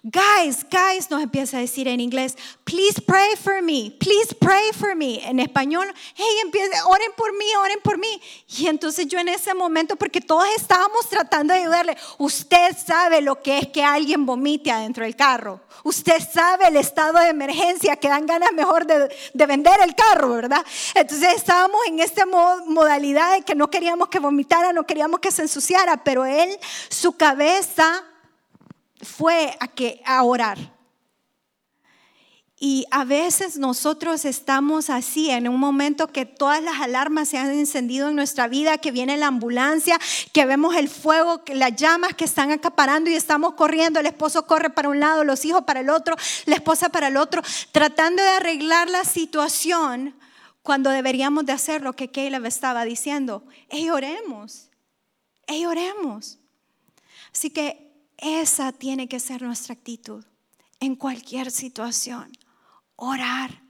guys, 0.06 0.64
guys, 0.70 1.10
nos 1.10 1.24
empieza 1.24 1.58
a 1.58 1.62
decir 1.62 1.88
en 1.88 2.00
inglés, 2.00 2.38
please 2.64 3.02
pray 3.02 3.36
for 3.36 3.64
me, 3.64 3.92
please 4.00 4.36
pray 4.36 4.72
for 4.72 4.96
me. 4.96 5.20
En 5.28 5.40
español, 5.40 5.92
hey, 6.14 6.38
empieza, 6.44 6.86
oren 6.86 7.12
por 7.18 7.34
mí, 7.34 7.46
oren 7.60 7.80
por 7.84 7.98
mí. 7.98 8.22
Y 8.48 8.68
entonces 8.68 9.08
yo 9.08 9.18
en 9.18 9.30
ese 9.30 9.56
momento, 9.56 9.96
porque 9.96 10.22
todos 10.22 10.46
estábamos 10.56 11.10
tratando 11.10 11.56
de 11.56 11.62
ayudarle, 11.62 11.98
usted 12.20 12.78
sabe 12.78 13.22
lo 13.22 13.42
que 13.42 13.58
es 13.58 13.68
que 13.70 13.84
alguien 13.84 14.28
vomite 14.28 14.72
adentro 14.72 15.06
del 15.06 15.16
carro. 15.16 15.62
Usted 15.84 16.22
sabe 16.22 16.68
el 16.68 16.76
estado 16.76 17.20
de 17.20 17.30
emergencia 17.30 17.96
que 17.96 18.08
dan 18.08 18.28
ganas 18.28 18.52
mejor 18.54 18.86
de, 18.86 19.10
de 19.34 19.46
vender 19.48 19.80
el 19.84 19.96
carro, 19.96 20.30
¿verdad? 20.30 20.64
Entonces 20.94 21.34
estábamos 21.36 21.82
en 21.88 22.00
esta 22.00 22.28
modalidad 22.28 23.34
de 23.34 23.42
que 23.42 23.56
no 23.56 23.72
queríamos 23.72 24.10
que 24.10 24.20
vomitara, 24.20 24.72
no 24.72 24.86
queríamos 24.86 25.20
que 25.20 25.32
se 25.32 25.42
ensuciara, 25.42 26.04
pero 26.04 26.26
él, 26.26 26.60
su 26.90 27.14
cabeza 27.14 28.04
fue 29.02 29.56
a, 29.60 29.68
que, 29.68 30.02
a 30.06 30.24
orar. 30.24 30.76
Y 32.58 32.86
a 32.90 33.04
veces 33.04 33.58
nosotros 33.58 34.24
estamos 34.24 34.90
así, 34.90 35.30
en 35.30 35.50
un 35.50 35.60
momento 35.60 36.08
que 36.08 36.26
todas 36.26 36.64
las 36.64 36.80
alarmas 36.80 37.28
se 37.28 37.38
han 37.38 37.52
encendido 37.52 38.10
en 38.10 38.16
nuestra 38.16 38.48
vida, 38.48 38.78
que 38.78 38.92
viene 38.92 39.18
la 39.18 39.28
ambulancia, 39.28 40.00
que 40.32 40.46
vemos 40.46 40.74
el 40.76 40.88
fuego, 40.88 41.44
que 41.44 41.54
las 41.54 41.76
llamas 41.76 42.14
que 42.14 42.24
están 42.24 42.52
acaparando 42.52 43.10
y 43.10 43.14
estamos 43.14 43.56
corriendo, 43.56 44.00
el 44.00 44.06
esposo 44.06 44.48
corre 44.48 44.70
para 44.70 44.88
un 44.88 45.02
lado, 45.02 45.26
los 45.26 45.44
hijos 45.44 45.66
para 45.66 45.82
el 45.82 45.90
otro, 45.90 46.16
la 46.46 46.56
esposa 46.56 46.88
para 46.88 47.10
el 47.10 47.18
otro, 47.18 47.42
tratando 47.74 48.24
de 48.24 48.30
arreglar 48.30 48.90
la 48.90 49.04
situación 49.04 50.16
cuando 50.64 50.90
deberíamos 50.92 51.46
de 51.46 51.52
hacer 51.52 51.82
lo 51.82 51.94
que 51.94 52.10
Caleb 52.10 52.46
estaba 52.46 52.86
diciendo. 52.86 53.44
Oremos, 53.92 54.70
oremos. 55.48 56.40
Así 57.34 57.50
que 57.50 57.85
esa 58.18 58.72
tiene 58.72 59.08
que 59.08 59.20
ser 59.20 59.42
nuestra 59.42 59.74
actitud 59.74 60.24
en 60.80 60.96
cualquier 60.96 61.52
situación. 61.52 62.32
Orar, 62.96 63.62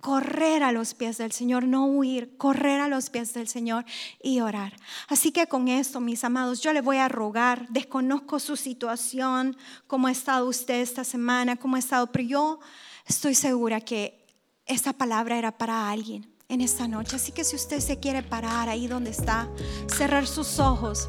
correr 0.00 0.62
a 0.62 0.72
los 0.72 0.94
pies 0.94 1.18
del 1.18 1.32
Señor, 1.32 1.64
no 1.64 1.86
huir, 1.86 2.36
correr 2.36 2.80
a 2.80 2.88
los 2.88 3.10
pies 3.10 3.34
del 3.34 3.48
Señor 3.48 3.84
y 4.22 4.40
orar. 4.40 4.76
Así 5.08 5.32
que 5.32 5.46
con 5.46 5.68
esto, 5.68 6.00
mis 6.00 6.24
amados, 6.24 6.60
yo 6.60 6.72
le 6.72 6.80
voy 6.80 6.98
a 6.98 7.08
rogar, 7.08 7.68
desconozco 7.68 8.38
su 8.38 8.56
situación, 8.56 9.56
cómo 9.86 10.06
ha 10.06 10.12
estado 10.12 10.48
usted 10.48 10.80
esta 10.80 11.04
semana, 11.04 11.56
cómo 11.56 11.76
ha 11.76 11.80
estado, 11.80 12.10
pero 12.12 12.24
yo 12.24 12.60
estoy 13.06 13.34
segura 13.34 13.80
que 13.80 14.26
esta 14.66 14.92
palabra 14.92 15.38
era 15.38 15.56
para 15.56 15.90
alguien 15.90 16.32
en 16.48 16.60
esta 16.60 16.88
noche. 16.88 17.16
Así 17.16 17.32
que 17.32 17.44
si 17.44 17.56
usted 17.56 17.80
se 17.80 17.98
quiere 17.98 18.22
parar 18.22 18.68
ahí 18.68 18.86
donde 18.86 19.10
está, 19.10 19.48
cerrar 19.86 20.26
sus 20.26 20.58
ojos. 20.58 21.08